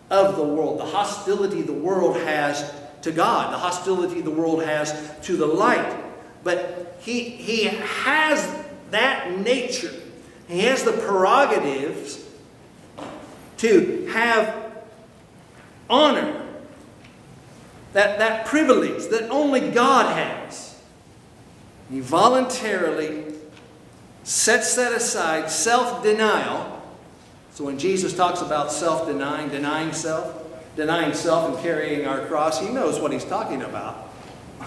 of 0.08 0.36
the 0.36 0.42
world, 0.42 0.80
the 0.80 0.86
hostility 0.86 1.60
the 1.60 1.74
world 1.74 2.16
has 2.16 2.72
to 3.02 3.12
God, 3.12 3.52
the 3.52 3.58
hostility 3.58 4.22
the 4.22 4.30
world 4.30 4.62
has 4.62 5.12
to 5.24 5.36
the 5.36 5.46
light. 5.46 6.02
But 6.42 6.96
he, 7.00 7.20
he 7.20 7.64
has 7.64 8.64
that 8.90 9.38
nature, 9.38 9.92
he 10.48 10.60
has 10.60 10.84
the 10.84 10.92
prerogatives 10.92 12.24
to 13.58 14.06
have 14.06 14.72
honor 15.90 16.46
that, 17.92 18.18
that 18.18 18.46
privilege 18.46 19.08
that 19.08 19.28
only 19.28 19.70
God 19.70 20.16
has. 20.16 20.80
He 21.90 22.00
voluntarily 22.00 23.31
sets 24.24 24.74
that 24.76 24.92
aside, 24.92 25.50
self 25.50 26.02
denial. 26.02 26.80
So 27.52 27.64
when 27.64 27.78
Jesus 27.78 28.14
talks 28.16 28.40
about 28.40 28.72
self 28.72 29.06
denying, 29.06 29.48
denying 29.50 29.92
self, 29.92 30.44
denying 30.76 31.14
self 31.14 31.54
and 31.54 31.62
carrying 31.62 32.06
our 32.06 32.26
cross, 32.26 32.60
he 32.60 32.68
knows 32.68 32.98
what 32.98 33.12
he's 33.12 33.24
talking 33.24 33.62
about. 33.62 34.08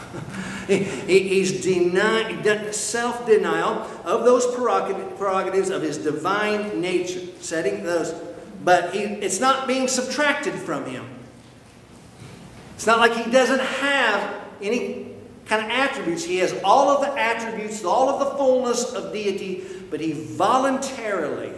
he, 0.68 0.84
he's 0.84 1.64
denying 1.64 2.72
self 2.74 3.26
denial 3.26 3.88
of 4.04 4.24
those 4.24 4.46
prerogatives 4.56 5.70
of 5.70 5.82
his 5.82 5.98
divine 5.98 6.82
nature, 6.82 7.22
setting 7.40 7.84
those, 7.84 8.14
but 8.64 8.94
he, 8.94 9.00
it's 9.00 9.40
not 9.40 9.68
being 9.68 9.88
subtracted 9.88 10.54
from 10.54 10.86
him. 10.86 11.06
It's 12.76 12.86
not 12.86 13.00
like 13.00 13.14
he 13.14 13.32
doesn't 13.32 13.62
have 13.62 14.36
any 14.62 15.14
kind 15.46 15.64
of 15.64 15.72
attributes. 15.72 16.24
He 16.24 16.38
has 16.38 16.54
all 16.64 16.90
of 16.90 17.02
the 17.02 17.20
attributes, 17.20 17.84
all 17.84 18.10
of 18.10 18.20
the 18.20 18.38
fullness 18.38 18.94
of 18.94 19.14
deity, 19.14 19.64
but 19.90 20.00
he 20.00 20.14
voluntarily, 20.14 21.54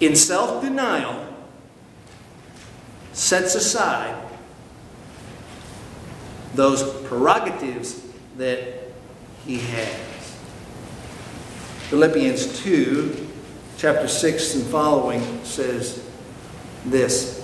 in 0.00 0.16
self 0.16 0.62
denial, 0.62 1.26
sets 3.12 3.54
aside 3.54 4.16
those 6.54 6.82
prerogatives 7.06 8.02
that 8.36 8.74
he 9.44 9.58
has. 9.58 10.36
Philippians 11.88 12.60
2, 12.62 13.28
chapter 13.76 14.08
6 14.08 14.54
and 14.54 14.64
following 14.64 15.44
says 15.44 16.08
this. 16.86 17.38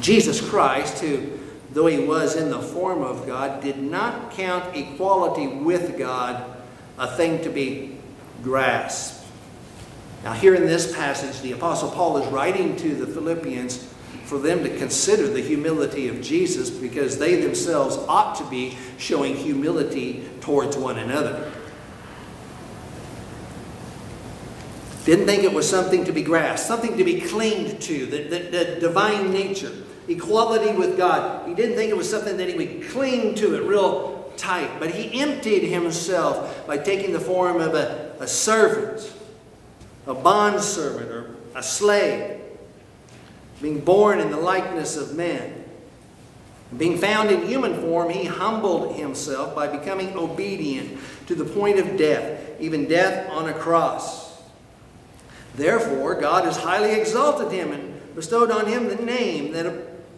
Jesus 0.00 0.40
Christ, 0.40 0.98
who, 0.98 1.35
though 1.76 1.86
he 1.86 1.98
was 1.98 2.36
in 2.36 2.48
the 2.48 2.58
form 2.58 3.02
of 3.02 3.26
God, 3.26 3.62
did 3.62 3.76
not 3.76 4.30
count 4.30 4.74
equality 4.74 5.46
with 5.46 5.98
God 5.98 6.56
a 6.96 7.14
thing 7.18 7.42
to 7.42 7.50
be 7.50 7.98
grasped. 8.42 9.22
Now, 10.24 10.32
here 10.32 10.54
in 10.54 10.64
this 10.64 10.96
passage, 10.96 11.38
the 11.42 11.52
Apostle 11.52 11.90
Paul 11.90 12.16
is 12.16 12.32
writing 12.32 12.76
to 12.76 12.94
the 12.94 13.06
Philippians 13.06 13.92
for 14.24 14.38
them 14.38 14.64
to 14.64 14.74
consider 14.78 15.28
the 15.28 15.42
humility 15.42 16.08
of 16.08 16.22
Jesus 16.22 16.70
because 16.70 17.18
they 17.18 17.42
themselves 17.42 17.98
ought 18.08 18.36
to 18.36 18.44
be 18.44 18.78
showing 18.96 19.36
humility 19.36 20.26
towards 20.40 20.78
one 20.78 20.98
another. 20.98 21.52
Didn't 25.04 25.26
think 25.26 25.44
it 25.44 25.52
was 25.52 25.68
something 25.68 26.06
to 26.06 26.12
be 26.12 26.22
grasped, 26.22 26.66
something 26.66 26.96
to 26.96 27.04
be 27.04 27.20
clinged 27.20 27.82
to, 27.82 28.06
the, 28.06 28.22
the, 28.22 28.38
the 28.38 28.80
divine 28.80 29.30
nature 29.30 29.74
equality 30.08 30.72
with 30.72 30.96
God. 30.96 31.48
He 31.48 31.54
didn't 31.54 31.76
think 31.76 31.90
it 31.90 31.96
was 31.96 32.08
something 32.08 32.36
that 32.36 32.48
he 32.48 32.54
would 32.54 32.88
cling 32.90 33.34
to 33.36 33.54
it 33.56 33.66
real 33.66 34.32
tight, 34.36 34.78
but 34.78 34.90
he 34.90 35.20
emptied 35.20 35.62
himself 35.62 36.66
by 36.66 36.78
taking 36.78 37.12
the 37.12 37.20
form 37.20 37.60
of 37.60 37.74
a, 37.74 38.14
a 38.20 38.26
servant, 38.26 39.12
a 40.06 40.14
bondservant, 40.14 41.10
or 41.10 41.36
a 41.54 41.62
slave, 41.62 42.40
being 43.60 43.80
born 43.80 44.20
in 44.20 44.30
the 44.30 44.36
likeness 44.36 44.96
of 44.96 45.16
men. 45.16 45.64
Being 46.76 46.98
found 46.98 47.30
in 47.30 47.46
human 47.46 47.80
form, 47.80 48.10
he 48.10 48.24
humbled 48.24 48.96
himself 48.96 49.54
by 49.54 49.68
becoming 49.68 50.16
obedient 50.16 50.98
to 51.26 51.34
the 51.34 51.44
point 51.44 51.78
of 51.78 51.96
death, 51.96 52.60
even 52.60 52.88
death 52.88 53.30
on 53.30 53.48
a 53.48 53.54
cross. 53.54 54.42
Therefore, 55.54 56.20
God 56.20 56.44
has 56.44 56.56
highly 56.56 56.92
exalted 56.92 57.52
him 57.52 57.72
and 57.72 58.14
bestowed 58.14 58.50
on 58.50 58.66
him 58.66 58.88
the 58.88 58.96
name 58.96 59.52
that 59.52 59.64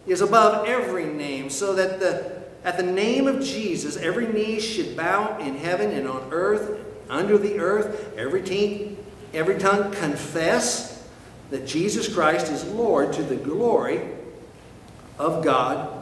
is 0.09 0.21
above 0.21 0.67
every 0.67 1.05
name, 1.05 1.49
so 1.49 1.73
that 1.75 1.99
the, 1.99 2.41
at 2.63 2.77
the 2.77 2.83
name 2.83 3.27
of 3.27 3.43
Jesus 3.43 3.95
every 3.97 4.27
knee 4.27 4.59
should 4.59 4.97
bow 4.97 5.37
in 5.37 5.57
heaven 5.57 5.91
and 5.91 6.07
on 6.07 6.27
earth, 6.31 6.85
under 7.09 7.37
the 7.37 7.59
earth, 7.59 8.13
every, 8.17 8.41
tongue, 8.41 8.97
every 9.33 9.57
tongue 9.57 9.91
confess 9.91 11.07
that 11.49 11.65
Jesus 11.65 12.13
Christ 12.13 12.51
is 12.51 12.63
Lord 12.65 13.13
to 13.13 13.23
the 13.23 13.35
glory 13.35 14.01
of 15.17 15.43
God 15.43 15.99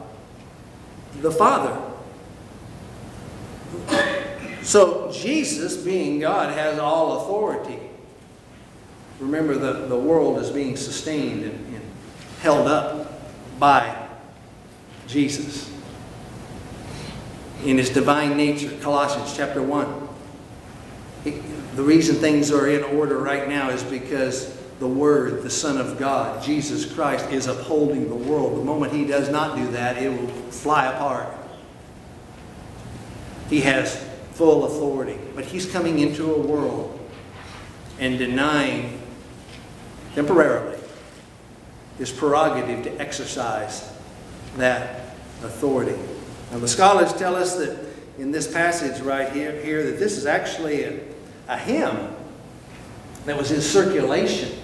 the 1.20 1.30
Father. 1.30 1.80
So 4.62 5.10
Jesus, 5.12 5.76
being 5.76 6.20
God, 6.20 6.52
has 6.52 6.78
all 6.78 7.22
authority. 7.22 7.78
Remember, 9.18 9.54
the, 9.54 9.86
the 9.86 9.98
world 9.98 10.38
is 10.38 10.50
being 10.50 10.76
sustained 10.76 11.42
and, 11.42 11.74
and 11.74 11.82
held 12.40 12.68
up 12.68 13.07
by 13.58 14.08
Jesus 15.06 15.70
in 17.64 17.78
his 17.78 17.90
divine 17.90 18.36
nature. 18.36 18.70
Colossians 18.80 19.36
chapter 19.36 19.62
1. 19.62 20.08
the 21.74 21.82
reason 21.82 22.16
things 22.16 22.50
are 22.50 22.68
in 22.68 22.84
order 22.84 23.18
right 23.18 23.48
now 23.48 23.70
is 23.70 23.82
because 23.82 24.56
the 24.78 24.86
Word, 24.86 25.42
the 25.42 25.50
Son 25.50 25.78
of 25.78 25.98
God, 25.98 26.42
Jesus 26.42 26.90
Christ, 26.92 27.28
is 27.30 27.46
upholding 27.48 28.08
the 28.08 28.14
world. 28.14 28.58
The 28.58 28.64
moment 28.64 28.92
he 28.92 29.04
does 29.04 29.28
not 29.28 29.56
do 29.56 29.68
that, 29.72 30.00
it 30.00 30.08
will 30.08 30.28
fly 30.50 30.86
apart. 30.86 31.34
He 33.50 33.60
has 33.62 33.96
full 34.32 34.66
authority. 34.66 35.18
But 35.34 35.46
he's 35.46 35.66
coming 35.66 35.98
into 35.98 36.32
a 36.32 36.38
world 36.40 36.96
and 37.98 38.18
denying 38.18 39.00
temporarily 40.14 40.77
his 41.98 42.10
prerogative 42.10 42.84
to 42.84 43.00
exercise 43.00 43.92
that 44.56 45.14
authority. 45.42 45.96
Now, 46.50 46.58
the 46.58 46.68
scholars 46.68 47.12
tell 47.12 47.36
us 47.36 47.56
that 47.56 47.78
in 48.18 48.30
this 48.30 48.50
passage 48.52 49.00
right 49.02 49.30
here, 49.30 49.52
here 49.60 49.84
that 49.84 49.98
this 49.98 50.16
is 50.16 50.26
actually 50.26 50.84
a, 50.84 51.00
a 51.48 51.58
hymn 51.58 52.14
that 53.26 53.36
was 53.36 53.52
in 53.52 53.60
circulation, 53.60 54.58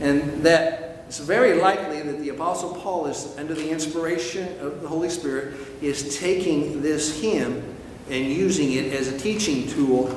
and 0.00 0.42
that 0.44 1.04
it's 1.06 1.20
very 1.20 1.54
likely 1.54 2.02
that 2.02 2.18
the 2.18 2.28
Apostle 2.30 2.74
Paul 2.74 3.06
is, 3.06 3.34
under 3.38 3.54
the 3.54 3.70
inspiration 3.70 4.58
of 4.60 4.82
the 4.82 4.88
Holy 4.88 5.08
Spirit, 5.08 5.54
is 5.80 6.18
taking 6.18 6.82
this 6.82 7.20
hymn 7.20 7.76
and 8.10 8.26
using 8.26 8.72
it 8.72 8.92
as 8.92 9.08
a 9.08 9.18
teaching 9.18 9.66
tool 9.68 10.08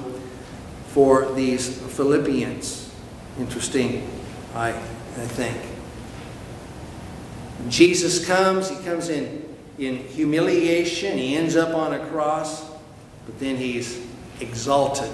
for 0.87 1.31
these 1.33 1.77
Philippians. 1.93 2.93
Interesting, 3.39 4.09
I, 4.53 4.69
I 4.69 4.73
think. 4.73 5.70
Jesus 7.69 8.25
comes, 8.25 8.69
he 8.69 8.83
comes 8.83 9.09
in, 9.09 9.45
in 9.77 9.97
humiliation, 9.97 11.17
he 11.17 11.35
ends 11.35 11.55
up 11.55 11.75
on 11.75 11.93
a 11.93 11.99
cross, 12.07 12.69
but 13.25 13.39
then 13.39 13.57
he's 13.57 14.05
exalted. 14.39 15.11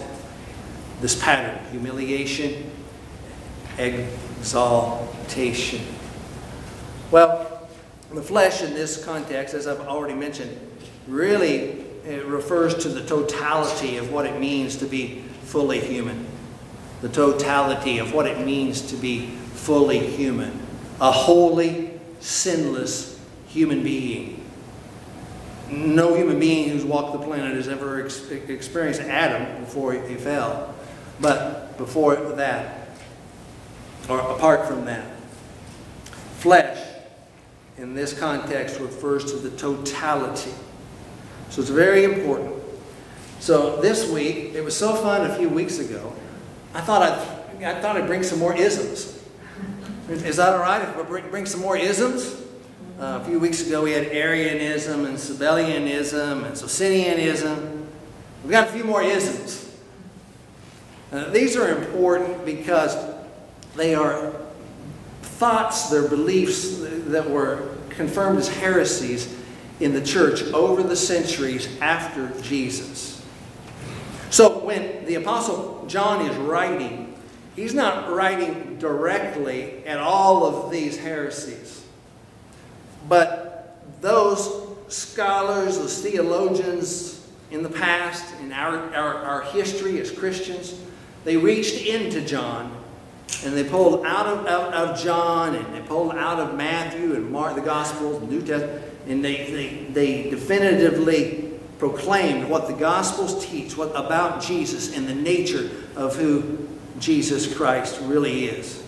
This 1.02 1.22
pattern 1.22 1.60
humiliation, 1.72 2.72
exaltation. 3.78 5.82
Well, 7.12 7.68
the 8.12 8.22
flesh 8.22 8.64
in 8.64 8.74
this 8.74 9.04
context, 9.04 9.54
as 9.54 9.68
I've 9.68 9.82
already 9.82 10.16
mentioned, 10.16 10.58
really 11.08 11.86
refers 12.26 12.76
to 12.76 12.90
the 12.90 13.06
totality 13.06 13.98
of 13.98 14.12
what 14.12 14.26
it 14.26 14.40
means 14.40 14.78
to 14.78 14.86
be 14.86 15.22
fully 15.44 15.80
human. 15.80 16.26
The 17.02 17.10
totality 17.10 18.00
of 18.00 18.14
what 18.14 18.26
it 18.26 18.46
means 18.46 18.82
to 18.90 18.96
be 18.96 19.28
fully 19.28 20.00
human. 20.00 20.60
A 21.00 21.12
holy, 21.12 21.87
sinless 22.20 23.20
human 23.48 23.84
being. 23.84 24.44
No 25.70 26.16
human 26.16 26.40
being 26.40 26.70
who's 26.70 26.86
walked 26.86 27.14
the 27.14 27.26
planet 27.26 27.56
has 27.56 27.68
ever 27.68 28.04
ex 28.04 28.30
experienced 28.32 29.02
Adam 29.02 29.64
before 29.64 29.94
he 29.94 30.16
fell. 30.16 30.74
But 31.20 31.78
before 31.78 32.16
that, 32.16 32.90
or 34.10 34.20
apart 34.20 34.68
from 34.68 34.86
that. 34.86 35.06
Flesh, 36.38 36.78
in 37.78 37.94
this 37.94 38.18
context, 38.18 38.80
refers 38.80 39.26
to 39.32 39.38
the 39.38 39.50
totality. 39.58 40.54
So 41.50 41.62
it's 41.62 41.70
very 41.70 42.04
important. 42.04 42.56
So 43.40 43.82
this 43.82 44.10
week, 44.10 44.54
it 44.54 44.64
was 44.64 44.76
so 44.76 44.96
fun 44.96 45.30
a 45.30 45.36
few 45.36 45.50
weeks 45.50 45.80
ago, 45.80 46.14
I 46.74 46.82
thought 46.82 47.02
I'd, 47.02 47.64
I 47.64 47.82
thought 47.82 47.98
I'd 47.98 48.08
bring 48.08 48.24
some 48.24 48.40
more 48.40 48.56
isms. 48.56 49.17
Is 50.10 50.38
that 50.38 50.54
all 50.54 50.60
right 50.60 50.82
if 50.82 50.96
we 50.96 51.04
bring, 51.04 51.30
bring 51.30 51.46
some 51.46 51.60
more 51.60 51.76
isms? 51.76 52.42
Uh, 52.98 53.20
a 53.22 53.26
few 53.26 53.40
weeks 53.40 53.68
ago, 53.68 53.84
we 53.84 53.92
had 53.92 54.06
Arianism 54.08 55.04
and 55.04 55.18
Sabellianism 55.18 56.46
and 56.46 56.56
Socinianism. 56.56 57.86
We've 58.42 58.52
got 58.52 58.70
a 58.70 58.72
few 58.72 58.86
more 58.86 59.04
isms. 59.04 59.70
Uh, 61.12 61.30
these 61.32 61.58
are 61.58 61.78
important 61.78 62.46
because 62.46 62.96
they 63.76 63.96
are 63.96 64.34
thoughts, 65.22 65.90
they're 65.90 66.08
beliefs 66.08 66.78
that 66.80 67.30
were 67.30 67.76
confirmed 67.90 68.40
as 68.40 68.48
heresies 68.48 69.36
in 69.82 69.94
the 69.94 70.02
church 70.02 70.42
over 70.54 70.84
the 70.84 70.96
centuries 70.96 71.68
after 71.82 72.32
Jesus. 72.42 73.26
So 74.30 74.64
when 74.64 75.06
the 75.06 75.16
Apostle 75.16 75.86
John 75.88 76.26
is 76.26 76.36
writing, 76.38 77.07
he's 77.58 77.74
not 77.74 78.10
writing 78.10 78.78
directly 78.78 79.86
at 79.86 79.98
all 79.98 80.46
of 80.46 80.72
these 80.72 80.98
heresies. 80.98 81.84
But 83.10 83.84
those 84.00 84.48
scholars, 84.88 85.78
those 85.78 86.02
theologians 86.02 87.28
in 87.52 87.64
the 87.64 87.70
past, 87.70 88.24
in 88.42 88.54
our, 88.54 88.94
our, 88.94 89.16
our 89.16 89.42
history 89.42 90.00
as 90.00 90.12
Christians, 90.12 90.80
they 91.26 91.36
reached 91.36 91.86
into 91.86 92.22
John 92.22 92.74
and 93.44 93.58
they 93.58 93.64
pulled 93.64 94.06
out 94.06 94.28
of, 94.28 94.46
out 94.46 94.74
of 94.74 95.02
John 95.02 95.56
and 95.56 95.74
they 95.74 95.82
pulled 95.82 96.14
out 96.14 96.40
of 96.40 96.56
Matthew 96.56 97.16
and 97.16 97.32
Mark, 97.32 97.56
the 97.56 97.62
Gospels, 97.62 98.20
the 98.22 98.28
New 98.28 98.42
Testament, 98.42 98.84
and 99.08 99.26
they, 99.26 99.50
they, 99.52 100.24
they 100.24 100.30
definitively 100.30 101.60
proclaimed 101.80 102.50
what 102.50 102.68
the 102.68 102.74
Gospels 102.74 103.46
teach 103.46 103.76
what, 103.76 103.90
about 103.90 104.42
Jesus 104.42 104.96
and 104.96 105.08
the 105.08 105.16
nature 105.16 105.70
of 105.96 106.16
who 106.16 106.67
Jesus 107.00 107.54
Christ 107.56 108.00
really 108.04 108.46
is. 108.46 108.84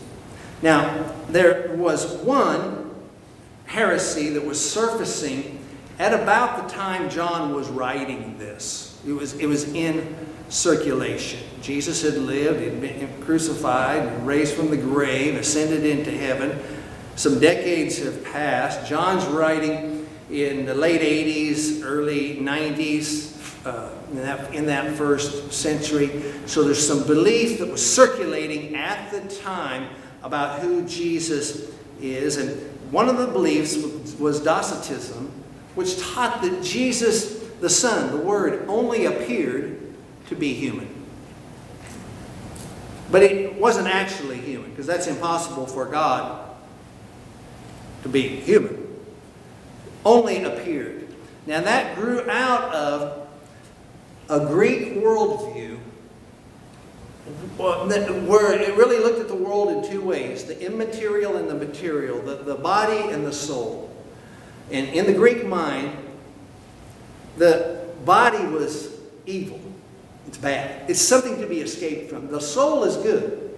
Now, 0.62 1.14
there 1.30 1.76
was 1.76 2.18
one 2.18 2.94
heresy 3.66 4.30
that 4.30 4.44
was 4.44 4.60
surfacing 4.60 5.60
at 6.00 6.14
about 6.14 6.68
the 6.68 6.74
time 6.74 7.10
John 7.10 7.54
was 7.54 7.70
writing 7.70 8.38
this. 8.38 9.00
It 9.06 9.12
was, 9.12 9.36
it 9.36 9.46
was 9.46 9.72
in 9.74 10.16
circulation. 10.50 11.40
Jesus 11.62 12.02
had 12.02 12.16
lived, 12.16 12.62
had 12.62 12.82
been 12.82 13.22
crucified, 13.22 14.26
raised 14.26 14.56
from 14.56 14.70
the 14.70 14.78
grave, 14.78 15.36
ascended 15.36 15.86
into 15.86 16.12
heaven. 16.12 16.60
Some 17.16 17.40
decades 17.40 18.00
have 18.00 18.24
passed. 18.24 18.88
John's 18.88 19.26
writing 19.26 20.08
in 20.32 20.66
the 20.66 20.74
late 20.74 21.02
80s, 21.02 21.84
early 21.84 22.38
90s, 22.38 23.39
uh, 23.66 23.90
in, 24.12 24.18
that, 24.18 24.54
in 24.54 24.66
that 24.68 24.96
first 24.96 25.52
century. 25.52 26.24
So 26.46 26.64
there's 26.64 26.86
some 26.86 27.06
belief 27.06 27.60
that 27.60 27.70
was 27.70 27.86
circulating 27.86 28.76
at 28.76 29.12
the 29.12 29.22
time 29.36 29.90
about 30.24 30.60
who 30.60 30.88
Jesus 30.88 31.72
is. 32.02 32.38
And 32.38 32.58
one 32.92 33.10
of 33.10 33.18
the 33.18 33.28
beliefs 33.28 33.76
was 34.20 34.42
Docetism, 34.42 35.32
which 35.76 36.00
taught 36.00 36.42
that 36.42 36.64
Jesus, 36.64 37.40
the 37.60 37.70
Son, 37.70 38.12
the 38.12 38.24
Word, 38.24 38.66
only 38.68 39.06
appeared 39.06 39.80
to 40.28 40.36
be 40.36 40.54
human. 40.54 40.88
But 43.12 43.24
it 43.24 43.60
wasn't 43.60 43.88
actually 43.88 44.40
human, 44.40 44.70
because 44.70 44.86
that's 44.86 45.08
impossible 45.08 45.66
for 45.66 45.86
God 45.86 46.48
to 48.04 48.10
be 48.10 48.22
human. 48.22 48.88
Only 50.06 50.44
appeared. 50.44 51.08
Now 51.46 51.62
that 51.62 51.96
grew 51.96 52.30
out 52.30 52.74
of 52.74 53.19
a 54.30 54.46
Greek 54.46 54.96
worldview 54.96 55.80
where 57.58 58.54
it 58.54 58.76
really 58.76 59.00
looked 59.00 59.20
at 59.20 59.28
the 59.28 59.36
world 59.36 59.70
in 59.70 59.92
two 59.92 60.02
ways 60.02 60.46
the 60.46 60.60
immaterial 60.62 61.36
and 61.38 61.50
the 61.50 61.56
material, 61.56 62.22
the, 62.22 62.36
the 62.36 62.56
body 62.56 63.12
and 63.12 63.26
the 63.26 63.34
soul. 63.34 63.94
And 64.72 64.88
in 64.90 65.06
the 65.06 65.14
Greek 65.14 65.46
mind, 65.46 65.98
the 67.38 67.88
body 68.06 68.46
was 68.46 68.96
evil, 69.26 69.60
it's 70.28 70.38
bad. 70.38 70.90
It's 70.90 71.02
something 71.02 71.40
to 71.42 71.48
be 71.48 71.62
escaped 71.62 72.10
from. 72.10 72.30
The 72.30 72.42
soul 72.42 72.84
is 72.84 72.98
good. 72.98 73.58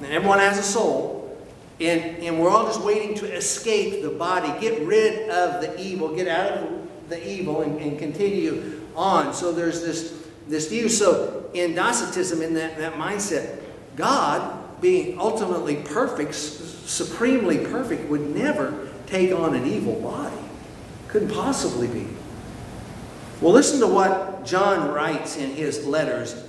And 0.00 0.12
everyone 0.12 0.38
has 0.38 0.58
a 0.58 0.62
soul. 0.62 1.38
And, 1.80 2.18
and 2.22 2.40
we're 2.40 2.50
all 2.50 2.64
just 2.64 2.80
waiting 2.80 3.14
to 3.16 3.32
escape 3.32 4.02
the 4.02 4.10
body, 4.10 4.48
get 4.60 4.86
rid 4.86 5.28
of 5.28 5.60
the 5.60 5.78
evil, 5.80 6.14
get 6.14 6.28
out 6.28 6.52
of 6.52 7.08
the 7.08 7.28
evil, 7.28 7.62
and, 7.62 7.80
and 7.80 7.98
continue 7.98 8.83
on. 8.96 9.34
So 9.34 9.52
there's 9.52 9.80
this, 9.80 10.14
this 10.48 10.68
view. 10.68 10.88
So 10.88 11.50
in 11.54 11.74
Docetism, 11.74 12.42
in 12.42 12.54
that, 12.54 12.78
that 12.78 12.94
mindset, 12.94 13.60
God, 13.96 14.80
being 14.80 15.18
ultimately 15.18 15.76
perfect, 15.76 16.34
supremely 16.34 17.58
perfect, 17.58 18.08
would 18.08 18.34
never 18.34 18.88
take 19.06 19.32
on 19.32 19.54
an 19.54 19.66
evil 19.66 19.94
body. 20.00 20.36
Couldn't 21.08 21.30
possibly 21.30 21.86
be. 21.86 22.06
Well, 23.40 23.52
listen 23.52 23.80
to 23.80 23.86
what 23.86 24.44
John 24.44 24.92
writes 24.92 25.36
in 25.36 25.50
his 25.50 25.86
letters. 25.86 26.44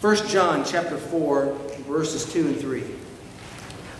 1 0.00 0.28
John 0.28 0.64
chapter 0.64 0.96
4, 0.96 1.52
verses 1.88 2.30
2 2.32 2.48
and 2.48 2.60
3. 2.60 2.84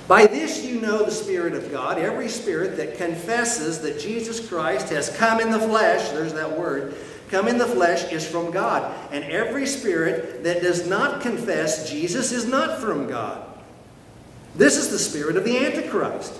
By 0.08 0.26
this 0.26 0.64
you 0.64 0.80
know 0.80 1.04
the 1.04 1.10
Spirit 1.10 1.54
of 1.54 1.70
God. 1.72 1.98
Every 1.98 2.28
spirit 2.28 2.76
that 2.76 2.96
confesses 2.96 3.80
that 3.80 3.98
Jesus 3.98 4.46
Christ 4.46 4.88
has 4.90 5.14
come 5.16 5.40
in 5.40 5.50
the 5.50 5.58
flesh, 5.58 6.10
there's 6.10 6.32
that 6.34 6.58
word, 6.58 6.94
come 7.28 7.48
in 7.48 7.58
the 7.58 7.66
flesh 7.66 8.12
is 8.12 8.26
from 8.26 8.50
God. 8.50 8.94
And 9.12 9.24
every 9.24 9.66
spirit 9.66 10.44
that 10.44 10.62
does 10.62 10.88
not 10.88 11.20
confess 11.20 11.90
Jesus 11.90 12.32
is 12.32 12.46
not 12.46 12.80
from 12.80 13.08
God. 13.08 13.46
This 14.54 14.76
is 14.76 14.88
the 14.88 14.98
spirit 14.98 15.36
of 15.36 15.44
the 15.44 15.58
Antichrist, 15.58 16.32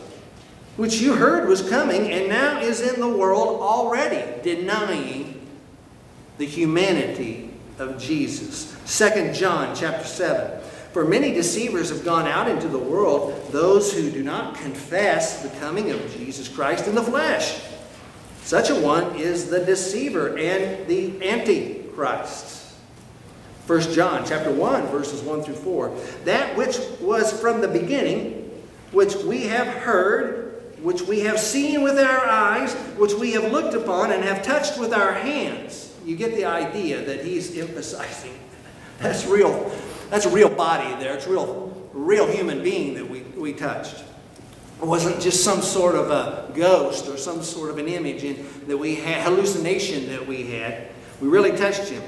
which 0.77 1.01
you 1.01 1.14
heard 1.14 1.49
was 1.49 1.68
coming 1.68 2.11
and 2.11 2.29
now 2.29 2.61
is 2.61 2.81
in 2.81 3.01
the 3.01 3.09
world 3.09 3.61
already, 3.61 4.40
denying 4.42 5.46
the 6.38 6.46
humanity 6.46 7.51
of 7.79 7.99
Jesus. 8.01 8.75
2 8.87 9.33
John 9.33 9.75
chapter 9.75 10.07
7. 10.07 10.62
For 10.92 11.05
many 11.05 11.35
deceivers 11.35 11.90
have 11.90 12.07
gone 12.07 12.27
out 12.27 12.49
into 12.49 12.68
the 12.68 12.79
world, 12.79 13.53
those 13.53 13.92
who 13.92 14.11
do 14.11 14.22
not 14.22 14.55
confess 14.57 15.42
the 15.42 15.51
coming 15.61 15.90
of 15.90 16.16
Jesus 16.16 16.49
Christ 16.49 16.88
in 16.88 16.94
the 16.94 17.03
flesh. 17.03 17.61
Such 18.46 18.70
a 18.70 18.76
one 18.76 19.16
is 19.16 19.50
the 19.50 19.61
deceiver 19.61 20.38
and 20.38 20.87
the 20.87 21.28
antichrist. 21.28 22.74
1 23.66 23.92
John 23.92 24.24
chapter 24.24 24.52
1 24.52 24.87
verses 24.87 25.20
1 25.20 25.42
through 25.42 25.56
4. 25.56 25.92
That 26.24 26.56
which 26.56 26.78
was 27.00 27.38
from 27.38 27.61
the 27.61 27.66
beginning, 27.68 28.50
which 28.92 29.16
we 29.16 29.48
have 29.48 29.66
heard, 29.66 30.62
which 30.80 31.02
we 31.02 31.20
have 31.20 31.40
seen 31.40 31.82
with 31.82 31.98
our 31.98 32.24
eyes, 32.24 32.72
which 32.96 33.14
we 33.14 33.32
have 33.32 33.50
looked 33.50 33.74
upon 33.74 34.12
and 34.12 34.22
have 34.22 34.42
touched 34.42 34.78
with 34.78 34.94
our 34.94 35.12
hands 35.12 35.92
you 36.06 36.14
get 36.14 36.37
the 36.37 36.44
idea 36.44 37.04
that 37.04 37.24
he's 37.24 37.59
emphasizing 37.59 38.38
that's 39.00 39.26
real, 39.26 39.72
that's 40.09 40.24
a 40.24 40.30
real 40.30 40.48
body 40.48 40.88
there. 41.02 41.14
It's 41.14 41.26
real, 41.26 41.90
real 41.92 42.26
human 42.28 42.62
being 42.62 42.94
that 42.94 43.11
we, 43.11 43.22
we 43.22 43.52
touched. 43.52 44.04
Wasn't 44.80 45.20
just 45.20 45.42
some 45.42 45.62
sort 45.62 45.94
of 45.94 46.10
a 46.10 46.50
ghost 46.54 47.08
or 47.08 47.16
some 47.16 47.42
sort 47.42 47.70
of 47.70 47.78
an 47.78 47.88
image 47.88 48.24
in, 48.24 48.46
that 48.66 48.76
we 48.76 48.96
had, 48.96 49.22
hallucination 49.22 50.08
that 50.10 50.26
we 50.26 50.50
had. 50.50 50.88
We 51.20 51.28
really 51.28 51.56
touched 51.56 51.88
him. 51.88 52.02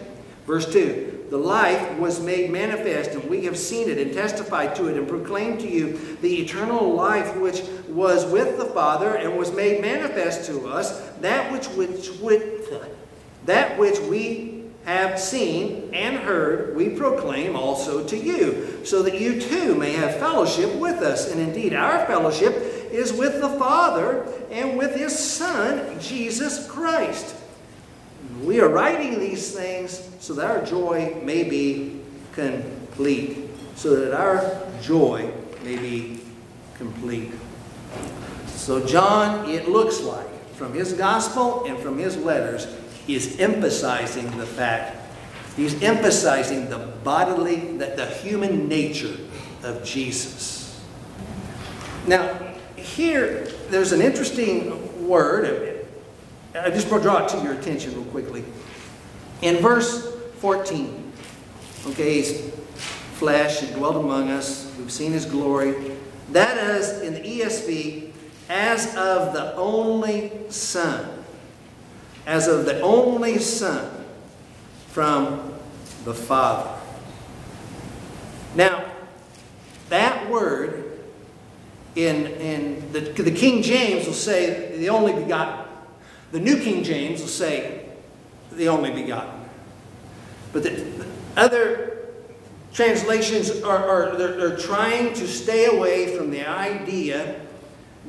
Verse 0.47 0.71
2 0.71 1.27
The 1.31 1.39
life 1.39 1.99
was 1.99 2.21
made 2.21 2.51
manifest, 2.51 3.11
and 3.13 3.25
we 3.25 3.45
have 3.45 3.57
seen 3.57 3.89
it 3.89 3.99
and 3.99 4.13
testified 4.13 4.75
to 4.77 4.89
it 4.89 4.97
and 4.97 5.09
proclaimed 5.09 5.61
to 5.61 5.69
you 5.69 6.17
the 6.21 6.43
eternal 6.43 6.95
life 6.95 7.37
which 7.37 7.63
was 7.89 8.27
with 8.27 8.59
the 8.59 8.67
Father 8.67 9.17
and 9.17 9.37
was 9.37 9.53
made 9.53 9.81
manifest 9.81 10.45
to 10.51 10.69
us, 10.69 11.01
that 11.21 11.51
which, 11.51 11.67
which, 11.69 12.09
which 12.21 12.65
that 13.47 13.79
which 13.79 13.99
we 14.01 14.58
have 14.95 15.21
seen 15.21 15.91
and 15.93 16.17
heard, 16.17 16.75
we 16.75 16.91
proclaim 16.91 17.57
also 17.57 18.07
to 18.07 18.17
you, 18.17 18.85
so 18.85 19.03
that 19.03 19.21
you 19.21 19.41
too 19.41 19.75
may 19.75 19.93
have 19.93 20.17
fellowship 20.17 20.75
with 20.77 21.03
us. 21.03 21.31
And 21.31 21.41
indeed, 21.41 21.75
our 21.75 22.07
fellowship 22.07 22.55
is 22.91 23.13
with 23.13 23.41
the 23.41 23.51
Father 23.51 24.27
and 24.51 24.79
with 24.79 24.95
His 24.97 25.17
Son, 25.19 26.01
Jesus 26.01 26.67
Christ. 26.71 27.37
We 28.43 28.61
are 28.61 28.69
writing 28.69 29.21
these 29.21 29.55
things 29.55 30.09
so 30.21 30.35
that 30.35 30.51
our 30.51 30.65
joy 30.65 31.21
may 31.23 31.45
be 31.45 32.01
complete. 32.33 33.49
So 33.77 33.95
that 33.97 34.15
our 34.15 34.61
joy 34.81 35.31
may 35.65 35.77
be 35.77 36.21
complete. 36.77 37.33
So, 38.47 38.85
John, 38.87 39.49
it 39.49 39.69
looks 39.69 40.01
like, 40.01 40.27
from 40.55 40.75
his 40.75 40.93
gospel 40.93 41.65
and 41.65 41.79
from 41.79 41.99
his 41.99 42.17
letters, 42.17 42.67
is 43.09 43.39
emphasizing 43.41 44.37
the 44.37 44.47
fact, 44.47 44.97
he's 45.57 45.83
emphasizing 45.83 46.69
the 46.69 46.79
bodily, 46.79 47.57
the, 47.79 47.87
the 47.97 48.07
human 48.07 48.69
nature 48.69 49.17
of 49.63 49.85
Jesus. 49.85 50.81
Now, 52.07 52.35
here, 52.77 53.49
there's 53.71 53.93
an 53.93 54.01
interesting 54.01 55.07
word. 55.07 55.87
I 56.55 56.71
just 56.71 56.89
draw 56.89 57.25
it 57.25 57.29
to 57.31 57.39
your 57.43 57.53
attention 57.53 57.95
real 57.95 58.05
quickly. 58.05 58.45
In 59.43 59.57
verse 59.57 60.15
14, 60.39 61.13
okay, 61.87 62.15
he's 62.15 62.51
flesh 63.15 63.63
and 63.63 63.75
dwelt 63.75 63.97
among 63.97 64.31
us. 64.31 64.73
We've 64.79 64.93
seen 64.93 65.13
his 65.13 65.25
glory. 65.25 65.97
That 66.33 66.57
is, 66.57 67.01
in 67.03 67.15
the 67.15 67.21
ESV, 67.21 68.11
as 68.49 68.95
of 68.97 69.33
the 69.33 69.55
only 69.57 70.33
Son. 70.49 71.18
As 72.29 72.47
of 72.47 72.67
the 72.67 72.79
only 72.83 73.39
Son 73.39 74.05
from 74.89 75.55
the 76.05 76.13
Father. 76.13 76.79
Now, 78.55 78.85
that 79.89 80.29
word 80.29 81.01
in, 81.97 82.27
in 82.27 82.93
the, 82.93 83.01
the 83.01 83.31
King 83.31 83.63
James 83.63 84.07
will 84.07 84.13
say 84.13 84.77
the 84.77 84.91
only 84.91 85.15
begotten. 85.15 85.65
The 86.31 86.41
New 86.41 86.61
King 86.61 86.85
James 86.85 87.23
will 87.23 87.29
say 87.29 87.87
the 88.53 88.69
only 88.69 88.91
begotten. 88.91 89.41
But 90.53 90.65
the, 90.65 90.71
the 90.71 91.07
other 91.35 92.09
translations 92.75 93.63
are, 93.63 93.89
are 93.89 94.17
they're, 94.19 94.37
they're 94.37 94.59
trying 94.59 95.15
to 95.15 95.27
stay 95.27 95.65
away 95.65 96.15
from 96.15 96.31
the 96.31 96.47
idea 96.47 97.41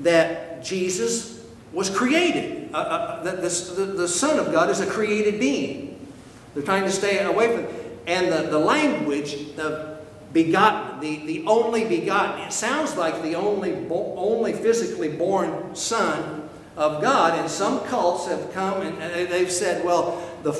that 0.01 0.61
Jesus 0.61 1.45
was 1.71 1.89
created. 1.89 2.58
Uh, 2.73 2.77
uh, 2.77 3.23
that 3.23 3.37
the, 3.37 3.85
the 3.85 4.07
Son 4.07 4.39
of 4.39 4.51
God 4.51 4.69
is 4.69 4.79
a 4.79 4.85
created 4.85 5.39
being. 5.39 6.07
They're 6.53 6.63
trying 6.63 6.83
to 6.83 6.91
stay 6.91 7.19
away 7.23 7.55
from. 7.55 7.67
And 8.05 8.31
the, 8.31 8.49
the 8.49 8.59
language, 8.59 9.55
the 9.55 9.99
begotten, 10.33 10.99
the, 10.99 11.25
the 11.25 11.45
only 11.45 11.85
begotten, 11.85 12.41
it 12.41 12.53
sounds 12.53 12.95
like 12.95 13.21
the 13.21 13.35
only, 13.35 13.87
only 13.89 14.53
physically 14.53 15.09
born 15.09 15.75
Son 15.75 16.49
of 16.75 17.01
God. 17.01 17.37
And 17.37 17.49
some 17.49 17.81
cults 17.81 18.27
have 18.27 18.51
come 18.53 18.81
and 18.81 19.29
they've 19.29 19.51
said, 19.51 19.83
well, 19.83 20.21
the, 20.43 20.51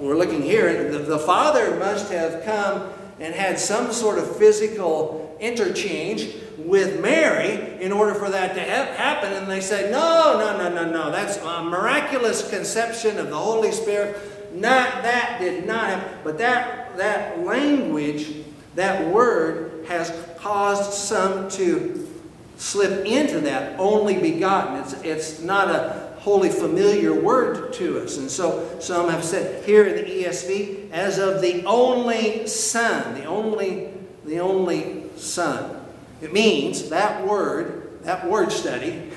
we're 0.00 0.16
looking 0.16 0.42
here, 0.42 0.90
the, 0.90 0.98
the 0.98 1.18
Father 1.18 1.76
must 1.76 2.10
have 2.12 2.44
come 2.44 2.90
and 3.18 3.34
had 3.34 3.58
some 3.58 3.92
sort 3.92 4.18
of 4.18 4.36
physical 4.36 5.36
interchange 5.40 6.34
with 6.66 7.00
Mary 7.00 7.82
in 7.82 7.92
order 7.92 8.14
for 8.14 8.30
that 8.30 8.54
to 8.54 8.60
ha 8.60 8.92
happen. 8.94 9.32
And 9.32 9.50
they 9.50 9.60
say, 9.60 9.90
no, 9.90 10.38
no, 10.38 10.56
no, 10.56 10.72
no, 10.74 10.90
no. 10.90 11.10
That's 11.10 11.36
a 11.38 11.62
miraculous 11.64 12.48
conception 12.50 13.18
of 13.18 13.30
the 13.30 13.38
Holy 13.38 13.72
Spirit. 13.72 14.16
Not 14.54 15.02
that 15.02 15.38
did 15.40 15.66
not 15.66 15.88
happen. 15.88 16.18
But 16.24 16.38
that, 16.38 16.96
that 16.96 17.40
language, 17.40 18.34
that 18.74 19.08
word 19.08 19.86
has 19.88 20.12
caused 20.38 20.92
some 20.92 21.48
to 21.50 22.08
slip 22.56 23.06
into 23.06 23.40
that 23.40 23.78
only 23.80 24.18
begotten. 24.18 24.76
It's, 24.76 24.92
it's 25.02 25.40
not 25.40 25.68
a 25.68 26.10
wholly 26.20 26.50
familiar 26.50 27.14
word 27.14 27.72
to 27.72 28.00
us. 28.00 28.18
And 28.18 28.30
so 28.30 28.78
some 28.78 29.08
have 29.08 29.24
said 29.24 29.64
here 29.64 29.86
in 29.86 29.96
the 29.96 30.24
ESV, 30.24 30.90
as 30.90 31.18
of 31.18 31.40
the 31.40 31.64
only 31.64 32.46
Son, 32.46 33.14
the 33.14 33.24
only, 33.24 33.88
the 34.26 34.40
only 34.40 35.04
Son. 35.16 35.79
It 36.20 36.32
means 36.32 36.90
that 36.90 37.26
word, 37.26 38.02
that 38.02 38.28
word 38.28 38.52
study, 38.52 39.10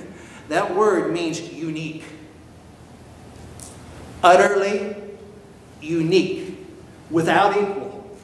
that 0.50 0.76
word 0.76 1.12
means 1.12 1.42
unique. 1.54 2.04
Utterly 4.24 4.96
unique, 5.82 6.58
without 7.10 7.58
equal. 7.58 8.18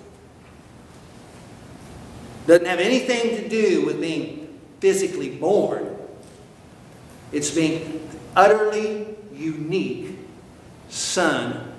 Doesn't 2.47 2.65
have 2.65 2.79
anything 2.79 3.35
to 3.35 3.49
do 3.49 3.85
with 3.85 3.99
being 3.99 4.59
physically 4.79 5.29
born. 5.29 5.95
It's 7.31 7.51
being 7.51 8.09
utterly 8.35 9.15
unique 9.33 10.17
Son 10.89 11.73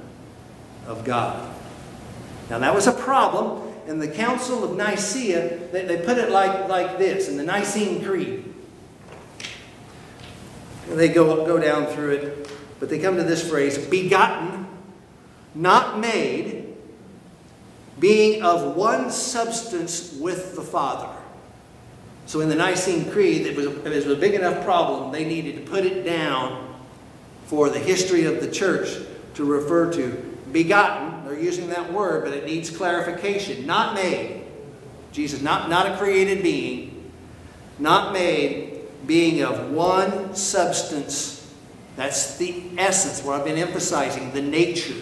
of 0.86 1.04
God. 1.04 1.52
Now, 2.48 2.58
that 2.58 2.74
was 2.74 2.86
a 2.86 2.92
problem. 2.92 3.69
In 3.86 3.98
the 3.98 4.08
Council 4.08 4.64
of 4.64 4.76
Nicaea, 4.76 5.68
they, 5.72 5.84
they 5.84 6.04
put 6.04 6.18
it 6.18 6.30
like, 6.30 6.68
like 6.68 6.98
this 6.98 7.28
in 7.28 7.36
the 7.36 7.42
Nicene 7.42 8.04
Creed. 8.04 8.44
They 10.88 11.08
go, 11.08 11.46
go 11.46 11.58
down 11.58 11.86
through 11.86 12.10
it, 12.10 12.52
but 12.80 12.88
they 12.88 12.98
come 12.98 13.16
to 13.16 13.22
this 13.22 13.48
phrase 13.48 13.78
begotten, 13.78 14.66
not 15.54 15.98
made, 16.00 16.74
being 17.98 18.42
of 18.42 18.76
one 18.76 19.10
substance 19.10 20.14
with 20.14 20.56
the 20.56 20.62
Father. 20.62 21.14
So 22.26 22.40
in 22.40 22.48
the 22.48 22.54
Nicene 22.54 23.10
Creed, 23.10 23.46
it 23.46 23.56
was, 23.56 23.66
it 23.66 23.84
was 23.84 24.06
a 24.06 24.16
big 24.16 24.34
enough 24.34 24.64
problem, 24.64 25.12
they 25.12 25.24
needed 25.24 25.56
to 25.56 25.70
put 25.70 25.84
it 25.84 26.04
down 26.04 26.80
for 27.46 27.68
the 27.68 27.78
history 27.78 28.24
of 28.24 28.40
the 28.40 28.50
church 28.50 29.04
to 29.34 29.44
refer 29.44 29.92
to. 29.92 30.38
Begotten, 30.52 31.19
they're 31.30 31.40
using 31.40 31.68
that 31.68 31.92
word, 31.92 32.24
but 32.24 32.32
it 32.32 32.44
needs 32.44 32.70
clarification. 32.70 33.66
Not 33.66 33.94
made. 33.94 34.42
Jesus, 35.12 35.40
not, 35.40 35.70
not 35.70 35.86
a 35.86 35.96
created 35.96 36.42
being. 36.42 37.10
Not 37.78 38.12
made, 38.12 38.80
being 39.06 39.42
of 39.42 39.70
one 39.70 40.34
substance. 40.34 41.54
That's 41.96 42.36
the 42.36 42.62
essence, 42.76 43.22
what 43.22 43.38
I've 43.40 43.46
been 43.46 43.58
emphasizing, 43.58 44.32
the 44.32 44.42
nature. 44.42 44.96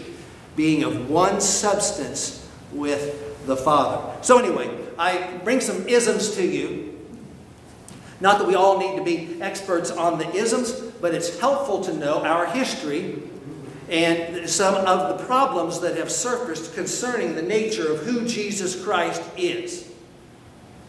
Being 0.54 0.82
of 0.84 1.08
one 1.08 1.40
substance 1.40 2.46
with 2.72 3.46
the 3.46 3.56
Father. 3.56 4.16
So 4.22 4.38
anyway, 4.38 4.70
I 4.98 5.38
bring 5.44 5.60
some 5.60 5.88
isms 5.88 6.34
to 6.36 6.46
you 6.46 6.88
not 8.20 8.38
that 8.38 8.48
we 8.48 8.54
all 8.54 8.78
need 8.78 8.96
to 8.96 9.04
be 9.04 9.40
experts 9.40 9.90
on 9.90 10.18
the 10.18 10.28
isms, 10.34 10.72
but 11.00 11.14
it's 11.14 11.38
helpful 11.38 11.82
to 11.84 11.94
know 11.94 12.24
our 12.24 12.46
history 12.46 13.22
and 13.88 14.48
some 14.48 14.74
of 14.74 15.18
the 15.18 15.24
problems 15.24 15.80
that 15.80 15.96
have 15.96 16.10
surfaced 16.10 16.74
concerning 16.74 17.34
the 17.34 17.42
nature 17.42 17.90
of 17.90 18.00
who 18.00 18.26
Jesus 18.26 18.82
Christ 18.82 19.22
is. 19.36 19.90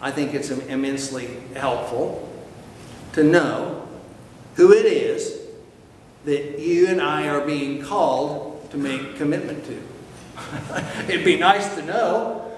I 0.01 0.11
think 0.11 0.33
it's 0.33 0.49
immensely 0.49 1.29
helpful 1.55 2.27
to 3.13 3.23
know 3.23 3.87
who 4.55 4.73
it 4.73 4.85
is 4.85 5.39
that 6.25 6.59
you 6.59 6.87
and 6.87 7.01
I 7.01 7.27
are 7.29 7.45
being 7.45 7.81
called 7.81 8.69
to 8.71 8.77
make 8.77 9.15
commitment 9.15 9.65
to. 9.65 9.81
It'd 11.07 11.25
be 11.25 11.37
nice 11.37 11.75
to 11.75 11.81
know, 11.81 12.51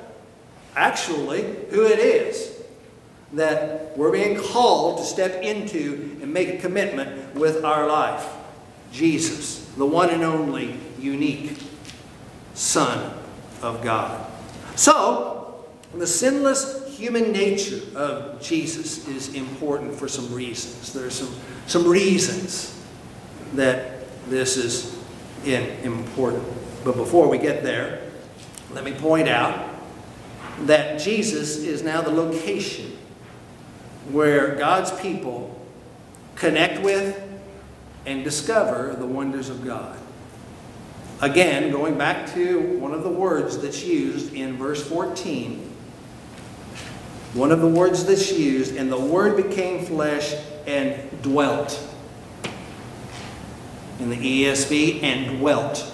actually, 0.76 1.44
who 1.70 1.86
it 1.86 2.00
is 2.00 2.60
that 3.34 3.96
we're 3.98 4.12
being 4.12 4.38
called 4.38 4.98
to 4.98 5.04
step 5.06 5.42
into 5.42 6.18
and 6.22 6.34
make 6.34 6.50
a 6.50 6.58
commitment 6.58 7.34
with 7.36 7.64
our 7.64 7.88
life. 7.88 8.28
Jesus, 8.92 9.66
the 9.78 9.86
one 9.86 10.10
and 10.10 10.24
only 10.24 10.78
unique 11.00 11.58
Son 12.54 13.14
of 13.62 13.82
God. 13.82 14.26
So, 14.76 15.66
the 15.94 16.08
sinless 16.08 16.98
human 16.98 17.32
nature 17.32 17.82
of 17.96 18.42
Jesus 18.42 19.08
is 19.08 19.34
important 19.34 19.96
for 19.96 20.08
some 20.08 20.34
reasons. 20.34 20.94
There 20.94 21.06
are 21.06 21.12
some, 21.12 21.34
some 21.68 21.88
reasons 21.88 22.80
that 23.54 24.06
this 24.30 24.58
is 24.58 24.98
important. 25.46 26.44
But 26.84 26.96
before 26.96 27.28
we 27.28 27.38
get 27.38 27.64
there, 27.64 28.02
let 28.72 28.84
me 28.84 28.94
point 28.94 29.28
out 29.28 29.70
that 30.62 31.00
Jesus 31.00 31.58
is 31.58 31.84
now 31.84 32.02
the 32.02 32.12
location 32.12 32.98
where 34.12 34.56
God's 34.56 34.92
people 35.02 35.60
connect 36.36 36.82
with 36.84 37.31
and 38.06 38.24
discover 38.24 38.96
the 38.98 39.06
wonders 39.06 39.50
of 39.50 39.66
God. 39.66 39.98
Again, 41.22 41.72
going 41.72 41.98
back 41.98 42.34
to 42.34 42.60
one 42.78 42.94
of 42.94 43.04
the 43.04 43.10
words 43.10 43.60
that's 43.60 43.84
used 43.84 44.34
in 44.34 44.58
verse 44.58 44.88
14, 44.88 45.70
one 47.34 47.52
of 47.52 47.62
the 47.62 47.68
words 47.68 48.06
that's 48.06 48.32
used, 48.32 48.76
and 48.76 48.92
the 48.92 49.00
Word 49.00 49.38
became 49.38 49.86
flesh 49.86 50.34
and 50.66 51.22
dwelt. 51.22 51.80
In 54.00 54.10
the 54.10 54.44
ESV, 54.44 55.04
and 55.04 55.38
dwelt 55.38 55.90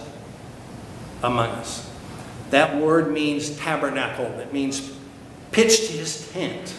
among 1.21 1.49
us. 1.49 1.91
That 2.51 2.77
word 2.77 3.11
means 3.11 3.57
tabernacle. 3.57 4.27
It 4.39 4.53
means 4.53 4.93
pitched 5.51 5.91
his 5.91 6.31
tent 6.31 6.73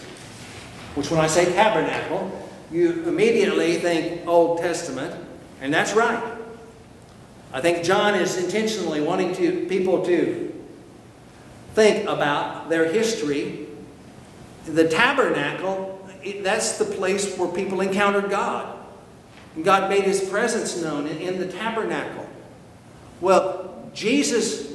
which 0.95 1.09
when 1.11 1.19
I 1.19 1.27
say 1.27 1.45
tabernacle, 1.53 2.29
you 2.71 3.03
immediately 3.07 3.77
think 3.77 4.27
Old 4.27 4.59
Testament, 4.59 5.15
and 5.61 5.73
that's 5.73 5.93
right. 5.93 6.23
I 7.51 7.61
think 7.61 7.83
John 7.83 8.13
is 8.13 8.37
intentionally 8.37 9.01
wanting 9.01 9.33
to, 9.35 9.65
people 9.67 10.05
to 10.05 10.53
think 11.73 12.07
about 12.07 12.69
their 12.69 12.91
history. 12.91 13.67
The 14.65 14.87
tabernacle, 14.87 16.07
that's 16.41 16.77
the 16.77 16.85
place 16.85 17.37
where 17.37 17.49
people 17.49 17.81
encountered 17.81 18.29
God. 18.29 18.77
God 19.63 19.89
made 19.89 20.03
his 20.03 20.29
presence 20.29 20.79
known 20.81 21.07
in 21.07 21.39
the 21.39 21.47
tabernacle. 21.47 22.27
Well, 23.19 23.89
Jesus 23.93 24.71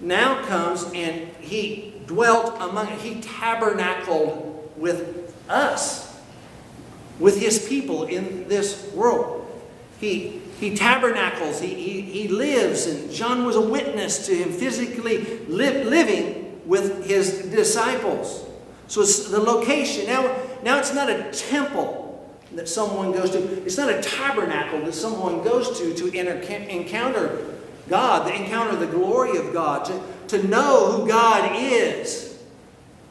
now 0.00 0.42
comes 0.46 0.84
and 0.94 1.28
he 1.36 1.94
dwelt 2.06 2.56
among, 2.60 2.86
he 2.98 3.20
tabernacled 3.20 4.72
with 4.76 5.34
us. 5.48 6.13
With 7.18 7.40
his 7.40 7.68
people 7.68 8.04
in 8.04 8.48
this 8.48 8.90
world. 8.92 9.40
He, 10.00 10.40
he 10.58 10.76
tabernacles, 10.76 11.60
he, 11.60 11.74
he, 11.74 12.00
he 12.00 12.28
lives, 12.28 12.86
and 12.86 13.10
John 13.10 13.44
was 13.44 13.56
a 13.56 13.60
witness 13.60 14.26
to 14.26 14.34
him 14.34 14.52
physically 14.52 15.38
li 15.46 15.84
living 15.84 16.62
with 16.66 17.06
his 17.06 17.46
disciples. 17.46 18.44
So 18.86 19.02
it's 19.02 19.30
the 19.30 19.40
location. 19.40 20.06
Now, 20.06 20.36
now 20.62 20.78
it's 20.78 20.94
not 20.94 21.08
a 21.10 21.30
temple 21.32 22.02
that 22.52 22.68
someone 22.68 23.12
goes 23.12 23.30
to. 23.30 23.38
It's 23.64 23.78
not 23.78 23.90
a 23.90 24.00
tabernacle 24.02 24.80
that 24.80 24.94
someone 24.94 25.42
goes 25.42 25.78
to 25.78 25.94
to 25.94 26.12
encounter 26.12 27.54
God, 27.88 28.28
to 28.28 28.34
encounter 28.34 28.76
the 28.76 28.86
glory 28.86 29.36
of 29.36 29.52
God, 29.52 29.84
to, 29.86 30.02
to 30.28 30.46
know 30.46 30.92
who 30.92 31.08
God 31.08 31.52
is. 31.54 32.42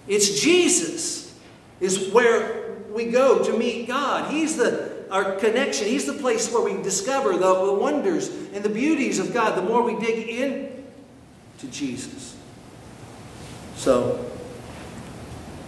It's 0.08 0.42
Jesus 0.42 1.34
is 1.80 2.12
where 2.12 2.63
we 2.94 3.06
go 3.06 3.44
to 3.44 3.58
meet 3.58 3.88
God. 3.88 4.32
He's 4.32 4.58
the 4.58 4.94
our 5.14 5.36
connection. 5.36 5.88
He's 5.88 6.08
the 6.08 6.14
place 6.14 6.52
where 6.52 6.64
we 6.64 6.82
discover 6.82 7.34
the, 7.34 7.66
the 7.66 7.74
wonders 7.74 8.30
and 8.30 8.64
the 8.64 8.70
beauties 8.70 9.20
of 9.20 9.32
God 9.32 9.56
the 9.56 9.62
more 9.62 9.84
we 9.84 10.00
dig 10.04 10.28
in 10.28 10.84
to 11.60 11.68
Jesus. 11.68 12.36
So, 13.76 14.26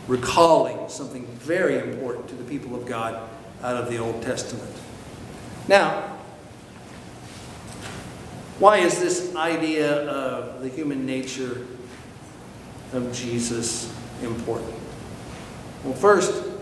recalling 0.07 0.89
something 0.89 1.27
very 1.27 1.77
important 1.77 2.27
to 2.29 2.35
the 2.35 2.43
people 2.43 2.75
of 2.75 2.87
God 2.87 3.29
out 3.61 3.77
of 3.77 3.89
the 3.89 3.99
Old 3.99 4.23
Testament. 4.23 4.73
Now, 5.67 6.17
why 8.57 8.77
is 8.77 8.99
this 8.99 9.35
idea 9.35 10.07
of 10.07 10.61
the 10.63 10.69
human 10.69 11.05
nature 11.05 11.67
of 12.93 13.13
Jesus 13.13 13.93
important? 14.23 14.73
Well, 15.83 15.93
first, 15.93 16.54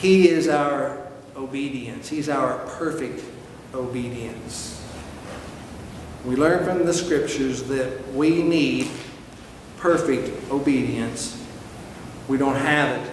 he 0.00 0.30
is 0.30 0.48
our 0.48 1.06
obedience. 1.36 2.08
He's 2.08 2.28
our 2.28 2.58
perfect 2.78 3.22
obedience. 3.74 4.82
We 6.24 6.36
learn 6.36 6.64
from 6.64 6.86
the 6.86 6.94
scriptures 6.94 7.64
that 7.64 8.12
we 8.14 8.42
need 8.42 8.90
perfect 9.76 10.50
obedience. 10.50 11.42
We 12.28 12.38
don't 12.38 12.56
have 12.56 13.00
it. 13.00 13.12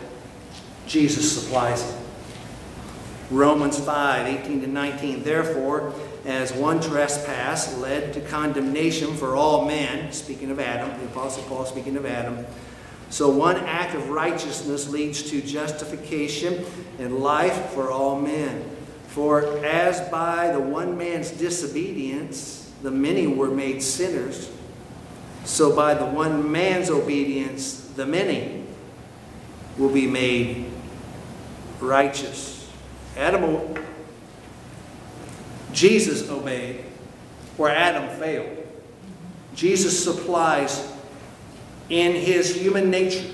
Jesus 0.88 1.42
supplies 1.42 1.84
it. 1.84 1.96
Romans 3.32 3.78
5, 3.78 4.26
18 4.46 4.62
to 4.62 4.68
19. 4.68 5.24
Therefore, 5.24 5.94
as 6.26 6.54
one 6.54 6.80
trespass 6.80 7.78
led 7.78 8.14
to 8.14 8.22
condemnation 8.22 9.14
for 9.16 9.36
all 9.36 9.66
men, 9.66 10.14
speaking 10.14 10.52
of 10.52 10.60
Adam, 10.60 10.98
the 11.00 11.06
Apostle 11.06 11.44
Paul 11.44 11.66
speaking 11.66 11.98
of 11.98 12.06
Adam, 12.06 12.46
so 13.10 13.30
one 13.30 13.58
act 13.58 13.96
of 13.96 14.10
righteousness 14.10 14.90
leads 14.90 15.30
to 15.32 15.42
justification 15.42 16.66
and 17.00 17.20
life 17.20 17.70
for 17.72 17.90
all 17.92 18.20
men. 18.20 18.70
For 19.08 19.66
as 19.66 20.02
by 20.10 20.52
the 20.52 20.60
one 20.60 20.98
man's 20.98 21.32
disobedience 21.32 22.72
the 22.84 22.92
many 22.92 23.26
were 23.26 23.50
made 23.50 23.82
sinners, 23.82 24.52
so 25.46 25.76
by 25.76 25.94
the 25.94 26.06
one 26.06 26.52
man's 26.52 26.90
obedience 26.90 27.80
the 27.96 28.06
many 28.06 28.64
will 29.78 29.90
be 29.90 30.06
made 30.06 30.70
righteous. 31.80 32.70
Adam, 33.16 33.76
Jesus 35.72 36.30
obeyed 36.30 36.84
where 37.56 37.76
Adam 37.76 38.16
failed. 38.20 38.68
Jesus 39.56 40.04
supplies 40.04 40.94
in 41.90 42.14
his 42.14 42.56
human 42.56 42.90
nature. 42.90 43.26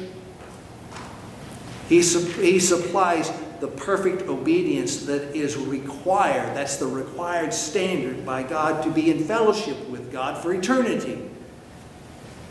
He, 1.89 2.02
he 2.02 2.60
supplies 2.60 3.32
the 3.60 3.68
perfect 3.68 4.24
obedience 4.24 5.06
that 5.06 5.36
is 5.36 5.56
required. 5.58 6.56
That's 6.56 6.78
the 6.78 6.88
required 6.88 7.54
standard 7.54 8.26
by 8.26 8.44
God 8.44 8.84
to 8.84 8.92
be 8.92 9.10
in 9.10 9.24
fellowship 9.24 9.89
with 9.89 10.12
God 10.12 10.42
for 10.42 10.54
eternity. 10.54 11.30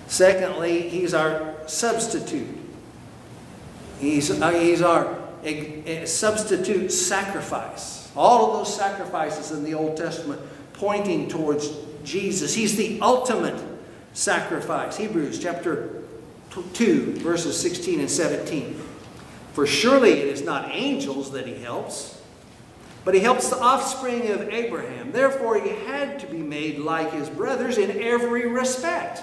Secondly, 0.07 0.88
he's 0.88 1.15
our 1.15 1.57
substitute. 1.67 2.59
He's, 3.99 4.31
uh, 4.31 4.51
he's 4.51 4.83
our 4.83 5.19
a, 5.45 6.03
a 6.03 6.07
substitute 6.07 6.91
sacrifice. 6.91 8.11
All 8.17 8.47
of 8.47 8.59
those 8.59 8.77
sacrifices 8.77 9.51
in 9.51 9.65
the 9.65 9.75
Old 9.75 9.97
Testament 9.97 10.41
pointing 10.75 11.29
towards 11.29 11.71
Jesus. 12.05 12.55
He's 12.55 12.77
the 12.77 13.01
ultimate 13.01 13.61
sacrifice. 14.12 14.96
Hebrews 14.96 15.38
chapter 15.38 16.03
2, 16.75 17.16
verses 17.16 17.59
16 17.61 18.01
and 18.01 18.11
17. 18.11 18.81
For 19.53 19.66
surely 19.66 20.12
it 20.12 20.29
is 20.29 20.42
not 20.42 20.70
angels 20.70 21.33
that 21.33 21.46
he 21.46 21.55
helps, 21.55 22.20
but 23.05 23.14
he 23.14 23.20
helps 23.20 23.51
the 23.51 23.59
offspring 23.59 24.31
of 24.31 24.48
Abraham. 24.48 25.12
Therefore, 25.12 25.61
he 25.61 25.70
had 25.70 26.20
to 26.20 26.27
be 26.27 26.38
made 26.38 26.79
like 26.79 27.12
his 27.12 27.29
brothers 27.29 27.79
in 27.79 28.03
every 28.03 28.46
respect, 28.46 29.22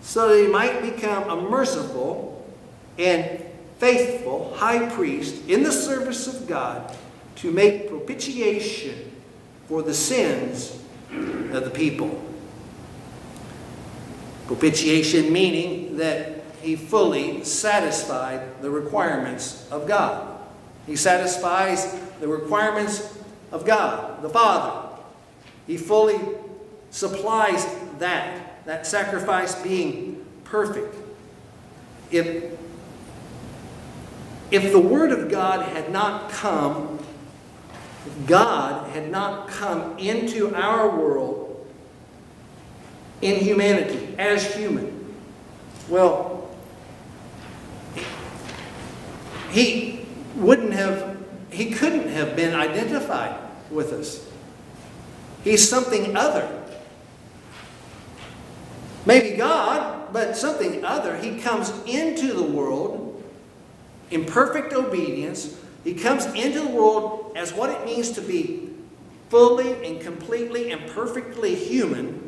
so 0.00 0.28
that 0.28 0.42
he 0.42 0.48
might 0.48 0.82
become 0.82 1.28
a 1.28 1.48
merciful 1.50 2.50
and 2.98 3.44
faithful 3.78 4.54
high 4.56 4.88
priest 4.90 5.48
in 5.48 5.62
the 5.62 5.72
service 5.72 6.26
of 6.26 6.46
God 6.46 6.96
to 7.36 7.50
make 7.50 7.88
propitiation 7.88 9.12
for 9.66 9.82
the 9.82 9.94
sins 9.94 10.80
of 11.10 11.64
the 11.64 11.70
people. 11.70 12.31
Propitiation 14.46 15.32
meaning 15.32 15.96
that 15.96 16.42
he 16.62 16.76
fully 16.76 17.44
satisfied 17.44 18.62
the 18.62 18.70
requirements 18.70 19.68
of 19.70 19.86
God. 19.86 20.38
He 20.86 20.96
satisfies 20.96 21.94
the 22.20 22.28
requirements 22.28 23.18
of 23.50 23.64
God, 23.64 24.22
the 24.22 24.28
Father. 24.28 24.88
He 25.66 25.76
fully 25.76 26.18
supplies 26.90 27.66
that, 27.98 28.64
that 28.66 28.86
sacrifice 28.86 29.54
being 29.62 30.24
perfect. 30.44 30.94
If, 32.10 32.52
if 34.50 34.70
the 34.70 34.80
Word 34.80 35.12
of 35.12 35.30
God 35.30 35.66
had 35.68 35.90
not 35.90 36.30
come, 36.30 36.98
God 38.26 38.90
had 38.90 39.10
not 39.10 39.48
come 39.48 39.98
into 39.98 40.54
our 40.54 40.90
world 40.90 41.41
in 43.22 43.38
humanity, 43.38 44.14
as 44.18 44.54
human. 44.54 45.14
Well, 45.88 46.50
he 49.50 50.04
wouldn't 50.36 50.72
have, 50.72 51.16
he 51.50 51.70
couldn't 51.70 52.08
have 52.08 52.34
been 52.34 52.54
identified 52.54 53.38
with 53.70 53.92
us. 53.92 54.28
He's 55.44 55.66
something 55.68 56.16
other. 56.16 56.60
Maybe 59.06 59.36
God, 59.36 60.12
but 60.12 60.36
something 60.36 60.84
other. 60.84 61.16
He 61.16 61.40
comes 61.40 61.72
into 61.86 62.32
the 62.32 62.42
world 62.42 63.22
in 64.10 64.24
perfect 64.24 64.72
obedience. 64.72 65.56
He 65.84 65.94
comes 65.94 66.26
into 66.26 66.60
the 66.60 66.68
world 66.68 67.32
as 67.36 67.52
what 67.52 67.70
it 67.70 67.84
means 67.84 68.12
to 68.12 68.20
be 68.20 68.70
fully 69.28 69.84
and 69.84 70.00
completely 70.00 70.70
and 70.70 70.88
perfectly 70.90 71.54
human 71.54 72.21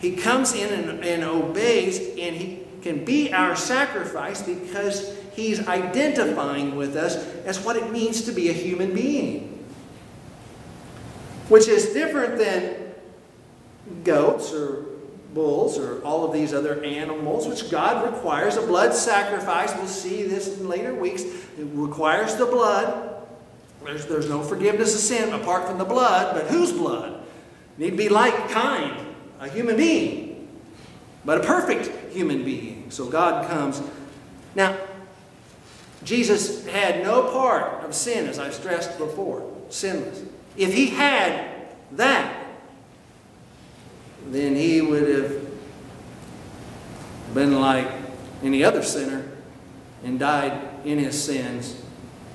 he 0.00 0.16
comes 0.16 0.54
in 0.54 0.72
and, 0.72 1.04
and 1.04 1.24
obeys, 1.24 1.98
and 1.98 2.36
he 2.36 2.66
can 2.82 3.04
be 3.04 3.32
our 3.32 3.56
sacrifice 3.56 4.42
because 4.42 5.16
he's 5.34 5.66
identifying 5.66 6.76
with 6.76 6.96
us 6.96 7.16
as 7.44 7.58
what 7.64 7.76
it 7.76 7.90
means 7.90 8.22
to 8.22 8.32
be 8.32 8.48
a 8.48 8.52
human 8.52 8.94
being. 8.94 9.64
Which 11.48 11.68
is 11.68 11.92
different 11.92 12.38
than 12.38 12.94
goats 14.04 14.52
or 14.52 14.86
bulls 15.32 15.78
or 15.78 16.02
all 16.02 16.24
of 16.24 16.32
these 16.32 16.52
other 16.52 16.82
animals, 16.82 17.46
which 17.46 17.70
God 17.70 18.12
requires 18.12 18.56
a 18.56 18.62
blood 18.62 18.94
sacrifice. 18.94 19.74
We'll 19.76 19.86
see 19.86 20.24
this 20.24 20.58
in 20.58 20.68
later 20.68 20.94
weeks. 20.94 21.22
It 21.22 21.66
requires 21.72 22.36
the 22.36 22.46
blood. 22.46 23.26
There's, 23.84 24.06
there's 24.06 24.28
no 24.28 24.42
forgiveness 24.42 24.94
of 24.94 25.00
sin 25.00 25.32
apart 25.32 25.68
from 25.68 25.78
the 25.78 25.84
blood, 25.84 26.34
but 26.34 26.46
whose 26.48 26.72
blood? 26.72 27.22
Need 27.78 27.90
to 27.90 27.96
be 27.96 28.08
like 28.08 28.50
kind 28.50 29.05
a 29.40 29.48
human 29.48 29.76
being, 29.76 30.48
but 31.24 31.38
a 31.38 31.44
perfect 31.44 32.12
human 32.12 32.44
being. 32.44 32.90
So 32.90 33.06
God 33.06 33.48
comes. 33.48 33.82
Now, 34.54 34.76
Jesus 36.04 36.66
had 36.66 37.02
no 37.02 37.30
part 37.32 37.84
of 37.84 37.94
sin, 37.94 38.26
as 38.26 38.38
I've 38.38 38.54
stressed 38.54 38.96
before, 38.96 39.52
sinless. 39.70 40.22
If 40.56 40.72
he 40.72 40.86
had 40.86 41.66
that, 41.92 42.46
then 44.28 44.54
he 44.54 44.80
would 44.80 45.08
have 45.08 45.46
been 47.34 47.60
like 47.60 47.90
any 48.42 48.64
other 48.64 48.82
sinner 48.82 49.28
and 50.04 50.18
died 50.18 50.68
in 50.84 50.98
his 50.98 51.20
sins 51.20 51.82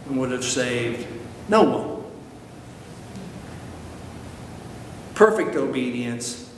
and 0.05 0.19
would 0.19 0.31
have 0.31 0.43
saved 0.43 1.07
no 1.47 1.63
one. 1.63 2.03
Perfect 5.15 5.55
obedience 5.55 6.50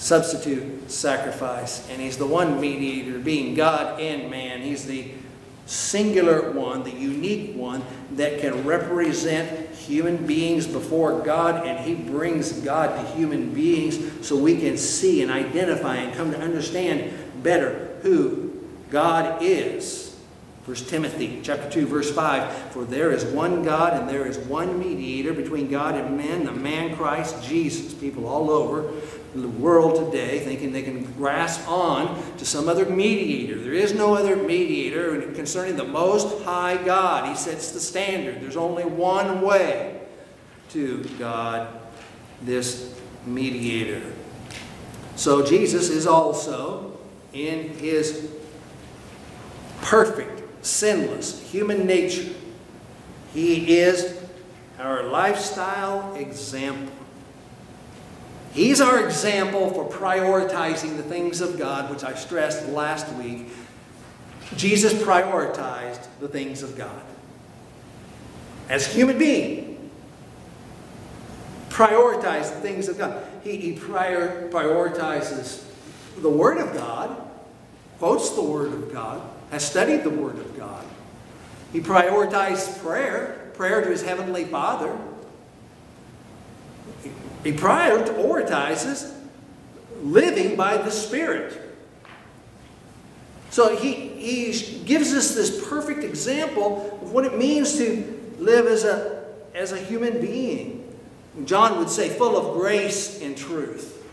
substitute 0.00 0.90
sacrifice. 0.90 1.88
And 1.90 2.00
he's 2.00 2.16
the 2.16 2.26
one 2.26 2.60
mediator, 2.60 3.18
being 3.18 3.54
God 3.54 4.00
and 4.00 4.30
man. 4.30 4.62
He's 4.62 4.86
the 4.86 5.12
singular 5.66 6.50
one, 6.50 6.82
the 6.82 6.90
unique 6.90 7.54
one 7.54 7.84
that 8.12 8.40
can 8.40 8.64
represent 8.66 9.70
human 9.74 10.26
beings 10.26 10.66
before 10.66 11.20
God, 11.20 11.66
and 11.66 11.78
He 11.84 11.94
brings 11.94 12.52
God 12.52 12.96
to 12.96 13.12
human 13.12 13.54
beings 13.54 14.26
so 14.26 14.36
we 14.36 14.58
can 14.58 14.76
see 14.76 15.22
and 15.22 15.30
identify 15.30 15.96
and 15.96 16.14
come 16.16 16.32
to 16.32 16.40
understand 16.40 17.12
better 17.42 17.96
who 18.02 18.52
God 18.90 19.42
is. 19.42 20.10
1 20.66 20.76
Timothy 20.76 21.40
chapter 21.42 21.70
2 21.70 21.86
verse 21.86 22.14
5 22.14 22.72
For 22.72 22.84
there 22.84 23.12
is 23.12 23.24
one 23.24 23.62
God 23.62 23.94
and 23.94 24.08
there 24.08 24.26
is 24.26 24.38
one 24.38 24.78
mediator 24.78 25.32
between 25.32 25.68
God 25.70 25.94
and 25.94 26.16
men 26.16 26.44
the 26.44 26.52
man 26.52 26.94
Christ 26.94 27.42
Jesus 27.42 27.94
people 27.94 28.26
all 28.28 28.50
over 28.50 28.92
the 29.34 29.48
world 29.48 30.10
today 30.10 30.40
thinking 30.40 30.72
they 30.72 30.82
can 30.82 31.04
grasp 31.12 31.68
on 31.68 32.20
to 32.36 32.44
some 32.44 32.68
other 32.68 32.84
mediator 32.84 33.58
there 33.58 33.72
is 33.72 33.94
no 33.94 34.14
other 34.14 34.36
mediator 34.36 35.20
concerning 35.32 35.76
the 35.76 35.84
most 35.84 36.42
high 36.44 36.76
God 36.84 37.28
he 37.28 37.36
sets 37.36 37.72
the 37.72 37.80
standard 37.80 38.40
there's 38.40 38.56
only 38.56 38.84
one 38.84 39.40
way 39.40 40.00
to 40.70 41.04
God 41.18 41.68
this 42.42 42.98
mediator 43.24 44.02
so 45.20 45.44
Jesus 45.44 45.90
is 45.90 46.06
also 46.06 46.98
in 47.32 47.68
his 47.74 48.30
perfect 49.82 50.64
sinless 50.64 51.40
human 51.50 51.86
nature. 51.86 52.32
He 53.32 53.78
is 53.78 54.18
our 54.78 55.04
lifestyle 55.04 56.14
example. 56.14 56.94
He's 58.52 58.80
our 58.80 59.04
example 59.04 59.70
for 59.70 59.88
prioritizing 59.88 60.96
the 60.96 61.02
things 61.02 61.40
of 61.40 61.58
God, 61.58 61.90
which 61.90 62.02
I 62.02 62.14
stressed 62.14 62.68
last 62.68 63.12
week. 63.14 63.48
Jesus 64.56 64.92
prioritized 64.92 66.06
the 66.18 66.28
things 66.28 66.62
of 66.62 66.76
God. 66.76 67.02
As 68.68 68.88
a 68.88 68.90
human 68.90 69.18
being, 69.18 69.90
prioritized 71.68 72.54
the 72.54 72.60
things 72.60 72.88
of 72.88 72.98
God. 72.98 73.24
He, 73.42 73.56
he 73.56 73.72
prior, 73.72 74.48
prioritizes 74.50 75.64
the 76.18 76.28
Word 76.28 76.58
of 76.58 76.74
God, 76.74 77.16
quotes 77.98 78.30
the 78.30 78.42
Word 78.42 78.72
of 78.72 78.92
God, 78.92 79.22
has 79.50 79.64
studied 79.64 80.02
the 80.02 80.10
Word 80.10 80.38
of 80.38 80.56
God. 80.56 80.84
He 81.72 81.80
prioritized 81.80 82.82
prayer, 82.82 83.50
prayer 83.54 83.82
to 83.82 83.88
his 83.88 84.02
Heavenly 84.02 84.44
Father. 84.44 84.96
He 87.02 87.10
prioritizes 87.44 89.14
living 90.02 90.56
by 90.56 90.76
the 90.76 90.90
Spirit. 90.90 91.60
So 93.50 93.76
he, 93.76 93.92
he 93.92 94.82
gives 94.84 95.12
us 95.12 95.34
this 95.34 95.68
perfect 95.68 96.04
example 96.04 96.98
of 97.02 97.12
what 97.12 97.24
it 97.24 97.36
means 97.36 97.76
to 97.78 98.34
live 98.38 98.66
as 98.66 98.84
a, 98.84 99.24
as 99.54 99.72
a 99.72 99.78
human 99.78 100.20
being. 100.20 100.96
John 101.44 101.78
would 101.78 101.90
say, 101.90 102.08
full 102.08 102.36
of 102.36 102.58
grace 102.58 103.20
and 103.20 103.36
truth. 103.36 104.06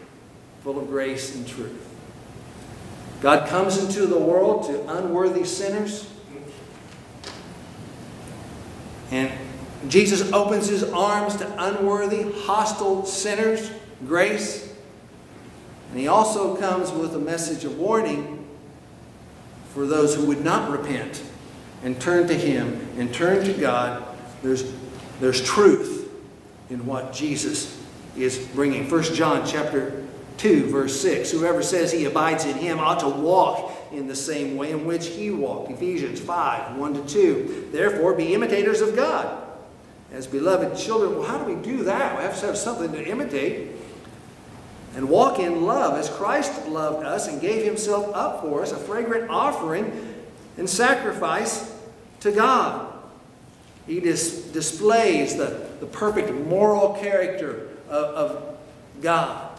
Full 0.63 0.79
of 0.79 0.87
grace 0.87 1.35
and 1.35 1.47
truth. 1.47 1.83
God 3.21 3.47
comes 3.47 3.83
into 3.83 4.05
the 4.05 4.17
world 4.17 4.65
to 4.67 4.97
unworthy 4.97 5.43
sinners. 5.43 6.09
And 9.11 9.31
Jesus 9.87 10.31
opens 10.33 10.67
his 10.67 10.83
arms 10.83 11.35
to 11.37 11.63
unworthy, 11.63 12.31
hostile 12.41 13.05
sinners, 13.05 13.71
grace. 14.05 14.73
And 15.91 15.99
he 15.99 16.07
also 16.07 16.55
comes 16.57 16.91
with 16.91 17.13
a 17.15 17.19
message 17.19 17.63
of 17.63 17.77
warning 17.77 18.45
for 19.73 19.85
those 19.85 20.15
who 20.15 20.25
would 20.25 20.43
not 20.43 20.71
repent 20.71 21.23
and 21.83 21.99
turn 22.01 22.27
to 22.27 22.33
him 22.33 22.87
and 22.97 23.13
turn 23.13 23.45
to 23.45 23.53
God. 23.53 24.03
There's, 24.41 24.73
there's 25.19 25.43
truth 25.43 26.11
in 26.69 26.85
what 26.85 27.13
Jesus 27.13 27.81
is 28.17 28.39
bringing. 28.47 28.89
1 28.89 29.03
John 29.13 29.45
chapter 29.45 30.03
2, 30.37 30.67
verse 30.67 30.99
6. 30.99 31.31
Whoever 31.31 31.61
says 31.61 31.91
he 31.91 32.05
abides 32.05 32.45
in 32.45 32.57
him 32.57 32.79
ought 32.79 32.99
to 33.01 33.09
walk 33.09 33.71
in 33.91 34.07
the 34.07 34.15
same 34.15 34.57
way 34.57 34.71
in 34.71 34.85
which 34.85 35.07
he 35.07 35.29
walked. 35.29 35.71
Ephesians 35.71 36.19
5, 36.19 36.75
1 36.75 36.93
to 36.95 37.07
2. 37.07 37.69
Therefore, 37.71 38.13
be 38.15 38.33
imitators 38.33 38.81
of 38.81 38.95
God 38.95 39.46
as 40.11 40.27
beloved 40.27 40.77
children. 40.77 41.15
Well, 41.15 41.27
how 41.27 41.37
do 41.37 41.53
we 41.53 41.61
do 41.61 41.83
that? 41.83 42.17
We 42.17 42.23
have 42.23 42.39
to 42.39 42.45
have 42.47 42.57
something 42.57 42.91
to 42.91 43.05
imitate. 43.05 43.71
And 44.95 45.09
walk 45.09 45.39
in 45.39 45.65
love 45.65 45.97
as 45.99 46.09
Christ 46.09 46.67
loved 46.67 47.05
us 47.05 47.27
and 47.27 47.39
gave 47.39 47.63
himself 47.63 48.09
up 48.15 48.41
for 48.41 48.63
us, 48.63 48.71
a 48.71 48.77
fragrant 48.77 49.29
offering 49.29 50.15
and 50.57 50.69
sacrifice 50.69 51.75
to 52.21 52.31
God. 52.31 52.93
He 53.85 53.99
dis 53.99 54.43
displays 54.51 55.37
the, 55.37 55.67
the 55.79 55.85
perfect 55.85 56.31
moral 56.31 56.95
character 56.95 57.69
of, 57.87 58.03
of 58.15 58.57
God. 59.01 59.51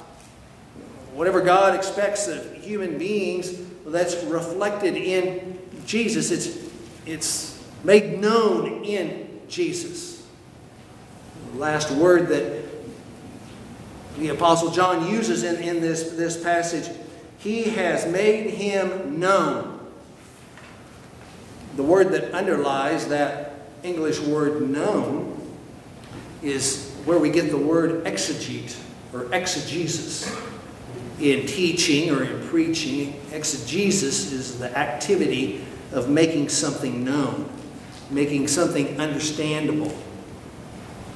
Whatever 1.15 1.41
God 1.41 1.75
expects 1.75 2.27
of 2.29 2.55
human 2.55 2.99
beings, 2.99 3.55
that's 3.87 4.23
reflected 4.25 4.97
in 4.97 5.59
Jesus. 5.87 6.31
It's, 6.31 6.59
it's 7.07 7.63
made 7.85 8.21
known 8.21 8.85
in 8.85 9.41
Jesus. 9.49 10.18
Last 11.55 11.91
word 11.91 12.29
that 12.29 12.65
the 14.19 14.29
Apostle 14.29 14.71
John 14.71 15.09
uses 15.09 15.45
in, 15.45 15.57
in 15.57 15.81
this, 15.81 16.13
this 16.13 16.43
passage, 16.43 16.89
he 17.39 17.65
has 17.65 18.07
made 18.07 18.51
him 18.51 19.21
known. 19.21 19.79
The 21.77 21.83
word 21.85 22.11
that 22.13 22.33
underlies 22.33 23.09
that 23.09 23.53
English 23.83 24.19
word 24.21 24.69
known 24.69 25.35
is 26.43 26.93
where 27.05 27.19
we 27.19 27.31
get 27.31 27.51
the 27.51 27.59
word 27.59 28.05
exegete 28.05 28.77
or 29.13 29.33
exegesis 29.33 30.37
in 31.21 31.47
teaching 31.47 32.11
or 32.11 32.23
in 32.23 32.47
preaching, 32.49 33.21
exegesis 33.33 34.33
is 34.33 34.59
the 34.59 34.77
activity 34.77 35.65
of 35.93 36.09
making 36.09 36.49
something 36.49 37.05
known, 37.05 37.49
making 38.11 38.47
something 38.47 39.01
understandable. 39.01 39.93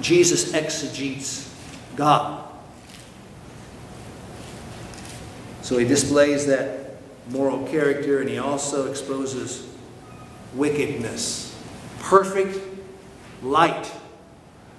Jesus 0.02 0.52
exegetes 0.52 1.48
God. 1.96 2.48
So 5.62 5.78
he 5.78 5.86
displays 5.86 6.46
that 6.46 6.96
moral 7.30 7.66
character 7.68 8.20
and 8.20 8.28
he 8.28 8.38
also 8.38 8.90
exposes 8.90 9.68
wickedness. 10.54 11.56
Perfect 12.00 12.58
light. 13.42 13.90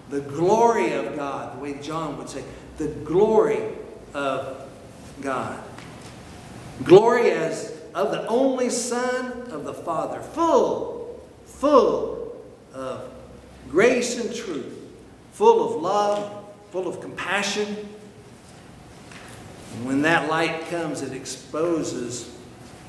The 0.09 0.21
glory 0.21 0.93
of 0.93 1.15
God, 1.15 1.57
the 1.57 1.63
way 1.63 1.81
John 1.81 2.17
would 2.17 2.29
say, 2.29 2.43
the 2.77 2.87
glory 2.87 3.63
of 4.13 4.69
God. 5.21 5.63
Glory 6.83 7.31
as 7.31 7.73
of 7.95 8.11
the 8.11 8.27
only 8.27 8.69
Son 8.69 9.43
of 9.51 9.63
the 9.63 9.73
Father, 9.73 10.19
full, 10.19 11.21
full 11.45 12.35
of 12.73 13.09
grace 13.69 14.19
and 14.19 14.35
truth, 14.35 14.82
full 15.33 15.75
of 15.75 15.81
love, 15.81 16.45
full 16.71 16.87
of 16.87 17.01
compassion. 17.01 17.75
And 19.75 19.85
when 19.85 20.03
that 20.03 20.29
light 20.29 20.69
comes, 20.69 21.01
it 21.01 21.11
exposes 21.11 22.31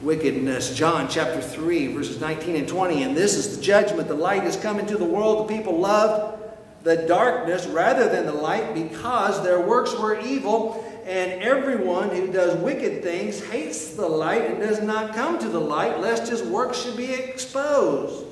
wickedness. 0.02 0.76
John 0.76 1.08
chapter 1.08 1.40
3, 1.40 1.88
verses 1.88 2.20
19 2.20 2.56
and 2.56 2.68
20. 2.68 3.02
And 3.02 3.16
this 3.16 3.34
is 3.34 3.56
the 3.56 3.62
judgment. 3.62 4.08
The 4.08 4.14
light 4.14 4.42
has 4.42 4.56
come 4.56 4.78
into 4.78 4.98
the 4.98 5.04
world. 5.04 5.48
The 5.48 5.56
people 5.56 5.78
loved 5.78 6.42
the 6.82 6.96
darkness 6.96 7.66
rather 7.66 8.10
than 8.10 8.26
the 8.26 8.32
light 8.32 8.74
because 8.74 9.42
their 9.42 9.60
works 9.60 9.98
were 9.98 10.20
evil. 10.20 10.84
And 11.06 11.42
everyone 11.42 12.10
who 12.10 12.30
does 12.30 12.56
wicked 12.58 13.02
things 13.02 13.42
hates 13.46 13.94
the 13.94 14.06
light 14.06 14.42
and 14.50 14.60
does 14.60 14.82
not 14.82 15.14
come 15.14 15.38
to 15.38 15.48
the 15.48 15.60
light, 15.60 16.00
lest 16.00 16.28
his 16.28 16.42
work 16.42 16.74
should 16.74 16.96
be 16.96 17.12
exposed. 17.12 18.26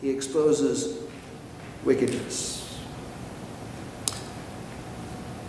He 0.00 0.10
exposes 0.10 1.00
wickedness. 1.84 2.57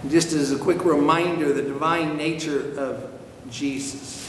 Just 0.07 0.31
as 0.31 0.51
a 0.53 0.57
quick 0.57 0.85
reminder, 0.85 1.51
the 1.51 1.61
divine 1.61 2.15
nature 2.15 2.73
of 2.79 3.11
Jesus. 3.49 4.25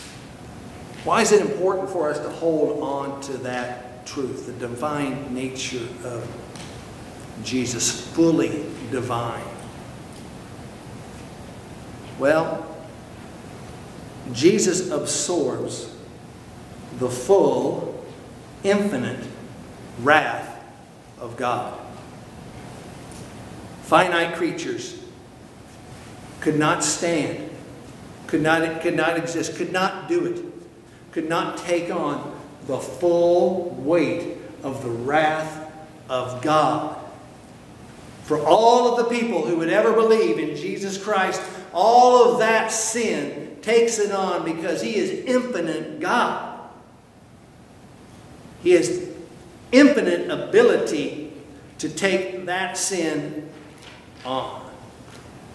Why 1.04 1.22
is 1.22 1.30
it 1.32 1.40
important 1.40 1.88
for 1.88 2.10
us 2.10 2.18
to 2.18 2.28
hold 2.28 2.82
on 2.82 3.20
to 3.22 3.32
that 3.38 4.04
truth, 4.04 4.46
the 4.46 4.52
divine 4.52 5.32
nature 5.32 5.86
of 6.04 6.28
Jesus, 7.44 8.00
fully 8.08 8.66
divine? 8.90 9.44
Well, 12.18 12.66
Jesus 14.32 14.90
absorbs 14.90 15.94
the 16.98 17.08
full, 17.08 18.04
infinite 18.62 19.24
wrath 20.02 20.62
of 21.18 21.36
God. 21.36 21.78
Finite 23.84 24.36
creatures 24.36 24.99
could 26.40 26.58
not 26.58 26.82
stand, 26.82 27.50
could 28.26 28.42
not, 28.42 28.80
could 28.80 28.96
not 28.96 29.16
exist, 29.16 29.56
could 29.56 29.72
not 29.72 30.08
do 30.08 30.26
it, 30.26 30.44
could 31.12 31.28
not 31.28 31.58
take 31.58 31.90
on 31.90 32.38
the 32.66 32.78
full 32.78 33.70
weight 33.70 34.38
of 34.62 34.82
the 34.82 34.90
wrath 34.90 35.70
of 36.08 36.42
God. 36.42 36.96
For 38.24 38.38
all 38.38 38.92
of 38.92 39.04
the 39.04 39.16
people 39.18 39.44
who 39.44 39.56
would 39.56 39.70
ever 39.70 39.92
believe 39.92 40.38
in 40.38 40.56
Jesus 40.56 41.02
Christ, 41.02 41.42
all 41.72 42.32
of 42.32 42.38
that 42.38 42.70
sin 42.70 43.58
takes 43.62 43.98
it 43.98 44.12
on 44.12 44.44
because 44.44 44.80
He 44.80 44.96
is 44.96 45.24
infinite 45.26 46.00
God. 46.00 46.60
He 48.62 48.72
has 48.72 49.08
infinite 49.72 50.30
ability 50.30 51.32
to 51.78 51.88
take 51.88 52.46
that 52.46 52.76
sin 52.76 53.48
on. 54.24 54.59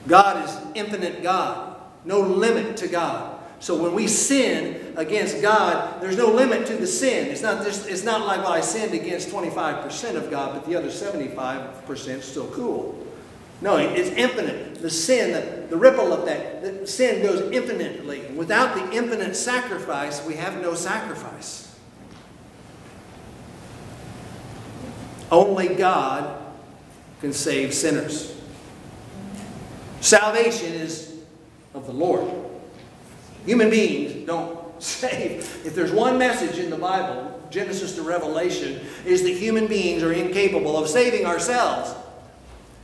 God 0.07 0.47
is 0.47 0.55
infinite 0.75 1.23
God, 1.23 1.77
no 2.03 2.19
limit 2.19 2.77
to 2.77 2.87
God. 2.87 3.39
So 3.59 3.81
when 3.81 3.93
we 3.93 4.07
sin 4.07 4.93
against 4.95 5.41
God, 5.41 6.01
there's 6.01 6.17
no 6.17 6.27
limit 6.27 6.67
to 6.67 6.75
the 6.75 6.85
sin. 6.85 7.29
It's 7.29 7.41
not, 7.41 7.63
just, 7.63 7.87
it's 7.87 8.03
not 8.03 8.25
like, 8.25 8.39
well, 8.43 8.51
I 8.51 8.61
sinned 8.61 8.93
against 8.93 9.29
25% 9.29 10.15
of 10.15 10.29
God, 10.29 10.53
but 10.53 10.69
the 10.69 10.75
other 10.75 10.89
75% 10.89 12.07
is 12.07 12.25
still 12.25 12.47
cool. 12.47 13.01
No, 13.61 13.77
it's 13.77 14.09
infinite. 14.09 14.81
The 14.81 14.89
sin, 14.89 15.31
the, 15.31 15.67
the 15.67 15.77
ripple 15.77 16.11
of 16.11 16.25
that, 16.25 16.61
the 16.61 16.85
sin 16.85 17.23
goes 17.23 17.51
infinitely. 17.51 18.21
Without 18.35 18.75
the 18.75 18.91
infinite 18.95 19.35
sacrifice, 19.35 20.23
we 20.25 20.35
have 20.35 20.61
no 20.61 20.75
sacrifice. 20.75 21.75
Only 25.31 25.69
God 25.69 26.37
can 27.21 27.33
save 27.33 27.73
sinners. 27.73 28.34
Salvation 30.05 30.71
is 30.71 31.15
of 31.73 31.87
the 31.87 31.91
Lord. 31.91 32.31
Human 33.47 33.71
beings 33.71 34.27
don't 34.27 34.59
save. 34.79 35.65
If 35.65 35.73
there's 35.73 35.91
one 35.91 36.19
message 36.19 36.59
in 36.59 36.69
the 36.69 36.77
Bible, 36.77 37.41
Genesis 37.49 37.95
to 37.95 38.03
Revelation, 38.03 38.81
is 39.03 39.23
that 39.23 39.31
human 39.31 39.65
beings 39.65 40.03
are 40.03 40.13
incapable 40.13 40.77
of 40.77 40.87
saving 40.87 41.25
ourselves. 41.25 41.95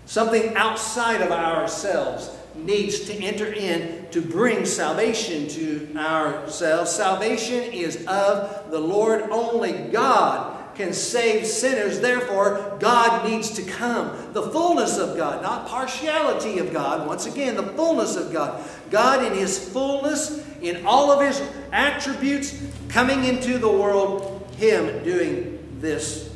Something 0.08 0.56
outside 0.56 1.22
of 1.22 1.32
ourselves 1.32 2.32
needs 2.56 3.02
to 3.02 3.14
enter 3.14 3.54
in 3.54 4.08
to 4.10 4.20
bring 4.20 4.66
salvation 4.66 5.48
to 5.50 5.94
ourselves. 5.96 6.90
Salvation 6.90 7.62
is 7.72 8.04
of 8.08 8.72
the 8.72 8.80
Lord. 8.80 9.30
Only 9.30 9.74
God 9.74 10.51
can 10.76 10.94
save 10.94 11.46
sinners. 11.46 12.00
Therefore, 12.00 12.78
God 12.80 13.30
needs 13.30 13.52
to 13.52 13.64
come. 13.64 14.34
The 14.34 14.44
fullness 14.44 14.98
of 14.98 15.18
God, 15.18 15.42
not 15.42 15.68
partiality 15.68 16.60
of 16.60 16.72
God. 16.72 17.08
Once 17.08 17.26
again, 17.26 17.56
the 17.56 17.64
fullness 17.64 18.16
of 18.16 18.32
God. 18.32 18.64
God 18.90 19.26
in 19.26 19.34
His 19.34 19.70
fullness, 19.70 20.46
in 20.62 20.86
all 20.86 21.12
of 21.12 21.26
His 21.26 21.42
attributes, 21.72 22.62
coming 22.90 23.24
into 23.24 23.58
the 23.58 23.72
world, 23.72 24.48
Him 24.58 25.04
doing 25.04 25.78
this 25.80 26.36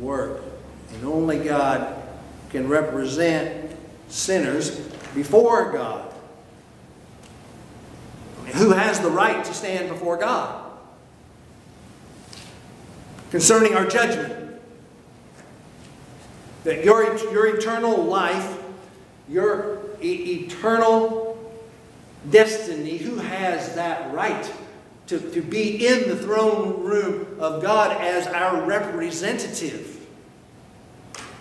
work. 0.00 0.42
And 0.94 1.04
only 1.04 1.38
God 1.38 2.02
can 2.50 2.68
represent 2.68 3.76
sinners 4.08 4.78
before 5.14 5.72
God. 5.72 6.12
Who 8.54 8.70
has 8.70 9.00
the 9.00 9.10
right 9.10 9.44
to 9.44 9.54
stand 9.54 9.88
before 9.88 10.16
God? 10.16 10.63
Concerning 13.30 13.74
our 13.74 13.86
judgment. 13.86 14.60
That 16.64 16.84
your, 16.84 17.16
your 17.32 17.56
eternal 17.56 18.02
life, 18.04 18.62
your 19.28 19.80
e 20.00 20.46
eternal 20.46 21.52
destiny, 22.30 22.96
who 22.96 23.16
has 23.16 23.74
that 23.74 24.14
right 24.14 24.52
to, 25.08 25.18
to 25.32 25.42
be 25.42 25.86
in 25.86 26.08
the 26.08 26.16
throne 26.16 26.82
room 26.82 27.36
of 27.38 27.62
God 27.62 28.00
as 28.00 28.26
our 28.26 28.62
representative? 28.64 29.93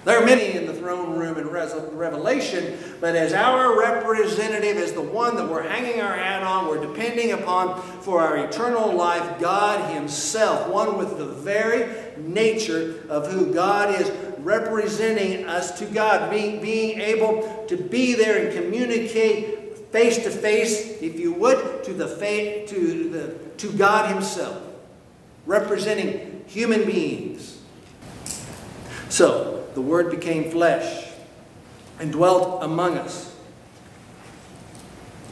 There 0.06 0.22
are 0.22 0.26
many 0.26 0.58
in 0.58 0.66
the 0.66 0.74
throne 0.74 1.18
room 1.18 1.38
in 1.38 1.47
Revelation, 1.47 2.78
but 2.99 3.16
as 3.16 3.32
our 3.32 3.80
representative, 3.80 4.76
as 4.76 4.91
the 4.91 5.01
one 5.01 5.38
that 5.38 5.47
we're 5.47 5.64
hanging 5.64 6.01
our 6.01 6.14
hat 6.14 6.43
on, 6.43 6.68
we're 6.68 6.86
depending 6.86 7.32
upon 7.32 7.82
for 8.01 8.22
our 8.22 8.38
eternal 8.38 8.91
life, 8.93 9.39
God 9.39 9.93
Himself, 9.93 10.68
one 10.68 10.97
with 10.97 11.18
the 11.18 11.26
very 11.26 11.89
nature 12.18 13.06
of 13.08 13.32
who 13.32 13.54
God 13.54 13.99
is, 14.01 14.12
representing 14.39 15.45
us 15.45 15.80
to 15.80 15.86
God, 15.86 16.30
being, 16.30 16.62
being 16.62 16.99
able 16.99 17.66
to 17.68 17.78
be 17.78 18.14
there 18.14 18.45
and 18.45 18.54
communicate 18.54 19.78
face 19.93 20.18
to 20.24 20.32
face, 20.32 21.01
if 21.01 21.18
you 21.18 21.32
would, 21.34 21.84
to 21.86 21.93
the 21.93 22.08
to 22.68 23.10
the 23.10 23.36
to 23.58 23.72
God 23.72 24.12
Himself, 24.12 24.62
representing 25.45 26.43
human 26.47 26.84
beings. 26.84 27.62
So 29.08 29.62
the 29.76 29.82
Word 29.82 30.12
became 30.12 30.52
flesh 30.52 31.10
and 32.00 32.12
dwelt 32.12 32.64
among 32.64 32.98
us. 32.98 33.36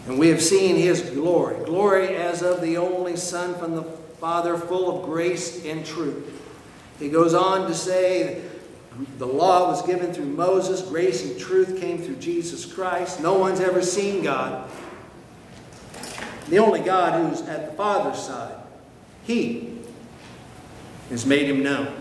And 0.07 0.17
we 0.17 0.29
have 0.29 0.41
seen 0.41 0.75
his 0.77 1.01
glory, 1.01 1.63
glory 1.65 2.15
as 2.15 2.41
of 2.41 2.61
the 2.61 2.77
only 2.77 3.15
Son 3.15 3.55
from 3.55 3.75
the 3.75 3.83
Father, 3.83 4.57
full 4.57 4.99
of 4.99 5.05
grace 5.05 5.63
and 5.65 5.85
truth. 5.85 6.41
He 6.99 7.09
goes 7.09 7.33
on 7.33 7.67
to 7.67 7.73
say, 7.73 8.41
the 9.17 9.25
law 9.25 9.69
was 9.69 9.85
given 9.85 10.13
through 10.13 10.25
Moses, 10.25 10.81
grace 10.81 11.23
and 11.23 11.39
truth 11.39 11.79
came 11.79 11.97
through 11.97 12.17
Jesus 12.17 12.71
Christ. 12.71 13.21
No 13.21 13.35
one's 13.35 13.59
ever 13.59 13.81
seen 13.81 14.21
God. 14.21 14.69
The 16.49 16.59
only 16.59 16.81
God 16.81 17.29
who's 17.29 17.41
at 17.43 17.71
the 17.71 17.77
Father's 17.77 18.19
side, 18.19 18.55
He 19.23 19.79
has 21.09 21.25
made 21.25 21.49
him 21.49 21.63
known. 21.63 22.00